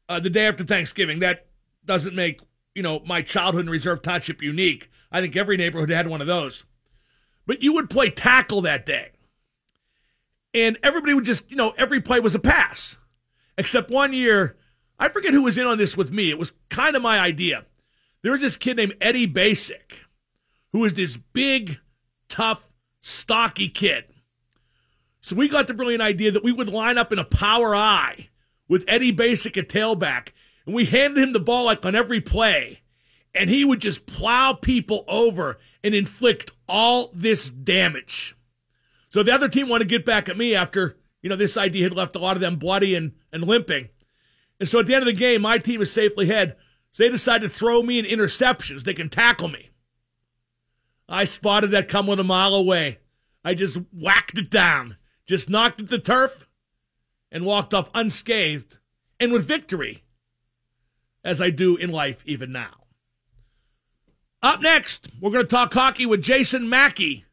uh, 0.09 0.19
the 0.19 0.31
day 0.31 0.47
after 0.47 0.63
Thanksgiving. 0.63 1.19
That 1.19 1.45
doesn't 1.85 2.15
make, 2.15 2.41
you 2.73 2.81
know, 2.81 3.03
my 3.05 3.21
childhood 3.21 3.69
Reserve 3.69 4.01
Township 4.01 4.41
unique. 4.41 4.89
I 5.11 5.21
think 5.21 5.35
every 5.35 5.57
neighborhood 5.57 5.91
had 5.91 6.07
one 6.07 6.21
of 6.21 6.27
those. 6.27 6.65
But 7.45 7.61
you 7.61 7.73
would 7.73 7.87
play 7.87 8.09
tackle 8.09 8.61
that 8.61 8.83
day. 8.83 9.11
And 10.55 10.79
everybody 10.81 11.13
would 11.13 11.25
just, 11.25 11.51
you 11.51 11.55
know, 11.55 11.75
every 11.77 12.01
play 12.01 12.19
was 12.19 12.33
a 12.33 12.39
pass. 12.39 12.97
Except 13.59 13.91
one 13.91 14.13
year, 14.13 14.57
I 14.97 15.09
forget 15.09 15.35
who 15.35 15.43
was 15.43 15.59
in 15.59 15.67
on 15.67 15.77
this 15.77 15.95
with 15.95 16.11
me. 16.11 16.31
It 16.31 16.39
was 16.39 16.53
kind 16.69 16.95
of 16.95 17.03
my 17.03 17.19
idea. 17.19 17.65
There 18.23 18.31
was 18.31 18.41
this 18.41 18.57
kid 18.57 18.77
named 18.77 18.95
Eddie 18.99 19.27
Basic, 19.27 19.99
who 20.71 20.79
was 20.79 20.95
this 20.95 21.15
big, 21.15 21.77
tough, 22.27 22.67
stocky 23.05 23.67
kid. 23.67 24.05
So 25.19 25.35
we 25.35 25.49
got 25.49 25.67
the 25.67 25.73
brilliant 25.73 26.01
idea 26.01 26.31
that 26.31 26.43
we 26.43 26.53
would 26.53 26.69
line 26.69 26.97
up 26.97 27.11
in 27.11 27.19
a 27.19 27.25
power 27.25 27.75
I 27.75 28.29
with 28.69 28.85
Eddie 28.87 29.11
Basic 29.11 29.57
at 29.57 29.67
tailback, 29.67 30.29
and 30.65 30.73
we 30.73 30.85
handed 30.85 31.21
him 31.21 31.33
the 31.33 31.39
ball 31.41 31.65
like 31.65 31.85
on 31.85 31.95
every 31.95 32.21
play, 32.21 32.81
and 33.33 33.49
he 33.49 33.65
would 33.65 33.81
just 33.81 34.05
plow 34.05 34.53
people 34.53 35.03
over 35.09 35.59
and 35.83 35.93
inflict 35.93 36.51
all 36.67 37.11
this 37.13 37.49
damage. 37.49 38.37
So 39.09 39.21
the 39.21 39.33
other 39.33 39.49
team 39.49 39.67
wanted 39.67 39.89
to 39.89 39.95
get 39.95 40.05
back 40.05 40.29
at 40.29 40.37
me 40.37 40.55
after, 40.55 40.97
you 41.21 41.29
know, 41.29 41.35
this 41.35 41.57
idea 41.57 41.83
had 41.83 41.93
left 41.93 42.15
a 42.15 42.19
lot 42.19 42.37
of 42.37 42.41
them 42.41 42.55
bloody 42.55 42.95
and, 42.95 43.11
and 43.33 43.43
limping. 43.43 43.89
And 44.61 44.69
so 44.69 44.79
at 44.79 44.87
the 44.87 44.95
end 44.95 45.01
of 45.01 45.07
the 45.07 45.13
game, 45.13 45.41
my 45.41 45.57
team 45.57 45.81
is 45.81 45.91
safely 45.91 46.29
ahead. 46.29 46.55
So 46.91 47.03
they 47.03 47.09
decide 47.09 47.41
to 47.41 47.49
throw 47.49 47.83
me 47.83 47.99
in 47.99 48.05
interceptions. 48.05 48.83
They 48.83 48.93
can 48.93 49.09
tackle 49.09 49.49
me. 49.49 49.71
I 51.07 51.25
spotted 51.25 51.71
that 51.71 51.89
coming 51.89 52.19
a 52.19 52.23
mile 52.23 52.55
away. 52.55 52.99
I 53.43 53.53
just 53.53 53.77
whacked 53.91 54.37
it 54.37 54.49
down, 54.49 54.97
just 55.25 55.49
knocked 55.49 55.81
it 55.81 55.89
to 55.89 55.99
turf, 55.99 56.47
and 57.31 57.45
walked 57.45 57.73
off 57.73 57.89
unscathed 57.93 58.77
and 59.19 59.33
with 59.33 59.47
victory 59.47 60.03
as 61.23 61.41
I 61.41 61.49
do 61.49 61.75
in 61.75 61.91
life 61.91 62.21
even 62.25 62.51
now. 62.51 62.83
Up 64.41 64.61
next, 64.61 65.09
we're 65.21 65.31
going 65.31 65.43
to 65.43 65.49
talk 65.49 65.73
hockey 65.73 66.05
with 66.05 66.21
Jason 66.21 66.67
Mackey 66.67 67.25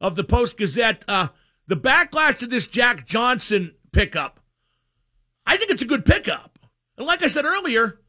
of 0.00 0.14
the 0.14 0.24
Post 0.24 0.56
Gazette. 0.56 1.04
Uh, 1.08 1.28
the 1.66 1.76
backlash 1.76 2.38
to 2.38 2.46
this 2.46 2.66
Jack 2.66 3.06
Johnson 3.06 3.74
pickup, 3.92 4.40
I 5.44 5.56
think 5.56 5.70
it's 5.70 5.82
a 5.82 5.86
good 5.86 6.04
pickup. 6.04 6.58
And 6.96 7.06
like 7.06 7.22
I 7.22 7.26
said 7.26 7.44
earlier, 7.44 8.00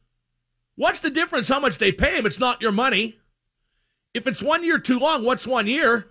what's 0.76 1.00
the 1.00 1.10
difference 1.10 1.48
how 1.48 1.60
much 1.60 1.78
they 1.78 1.92
pay 1.92 2.16
him? 2.16 2.26
It's 2.26 2.38
not 2.38 2.62
your 2.62 2.72
money. 2.72 3.18
If 4.14 4.28
it's 4.28 4.42
one 4.42 4.64
year 4.64 4.78
too 4.78 4.98
long, 4.98 5.24
what's 5.24 5.46
one 5.46 5.66
year? 5.66 6.06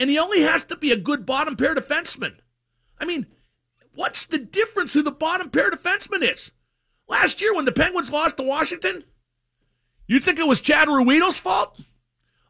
And 0.00 0.10
he 0.10 0.18
only 0.18 0.40
has 0.40 0.64
to 0.64 0.76
be 0.76 0.90
a 0.90 0.96
good 0.96 1.24
bottom 1.26 1.56
pair 1.56 1.74
defenseman. 1.74 2.36
I 2.98 3.04
mean, 3.04 3.26
what's 3.94 4.24
the 4.24 4.38
difference 4.38 4.94
who 4.94 5.02
the 5.02 5.12
bottom 5.12 5.50
pair 5.50 5.70
defenseman 5.70 6.22
is? 6.22 6.50
Last 7.06 7.40
year 7.40 7.54
when 7.54 7.66
the 7.66 7.72
Penguins 7.72 8.10
lost 8.10 8.38
to 8.38 8.42
Washington, 8.42 9.04
you 10.06 10.20
think 10.20 10.38
it 10.38 10.48
was 10.48 10.60
Chad 10.60 10.88
Ruhwedel's 10.88 11.36
fault? 11.36 11.78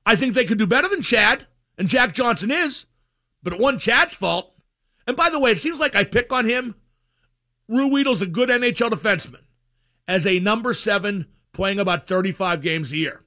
I 0.07 0.16
think 0.16 0.35
they 0.35 0.44
could 0.44 0.59
do 0.59 0.66
better 0.66 0.88
than 0.88 1.03
Chad, 1.03 1.46
and 1.77 1.88
Jack 1.88 2.12
Johnson 2.12 2.50
is, 2.50 2.87
but 3.42 3.53
it 3.53 3.59
wasn't 3.59 3.83
Chad's 3.83 4.14
fault. 4.14 4.53
And 5.07 5.16
by 5.16 5.29
the 5.29 5.40
way, 5.40 5.50
it 5.50 5.59
seems 5.59 5.81
like 5.81 5.96
I 5.96 6.05
pick 6.05 6.33
on 6.33 6.46
him. 6.46 6.77
Ruhwedel's 7.68 8.22
a 8.22 8.27
good 8.27 8.48
NHL 8.48 8.90
defenseman 8.90 9.40
as 10.07 10.27
a 10.27 10.38
number 10.38 10.72
seven 10.72 11.27
playing 11.53 11.79
about 11.79 12.07
35 12.07 12.62
games 12.62 12.92
a 12.92 12.96
year. 12.96 13.24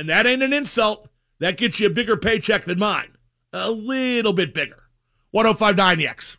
And 0.00 0.08
that 0.08 0.26
ain't 0.26 0.42
an 0.42 0.54
insult. 0.54 1.10
That 1.40 1.58
gets 1.58 1.78
you 1.78 1.88
a 1.88 1.90
bigger 1.90 2.16
paycheck 2.16 2.64
than 2.64 2.78
mine. 2.78 3.18
A 3.52 3.70
little 3.70 4.32
bit 4.32 4.54
bigger. 4.54 4.84
1059 5.32 5.98
the 5.98 6.08
X. 6.08 6.38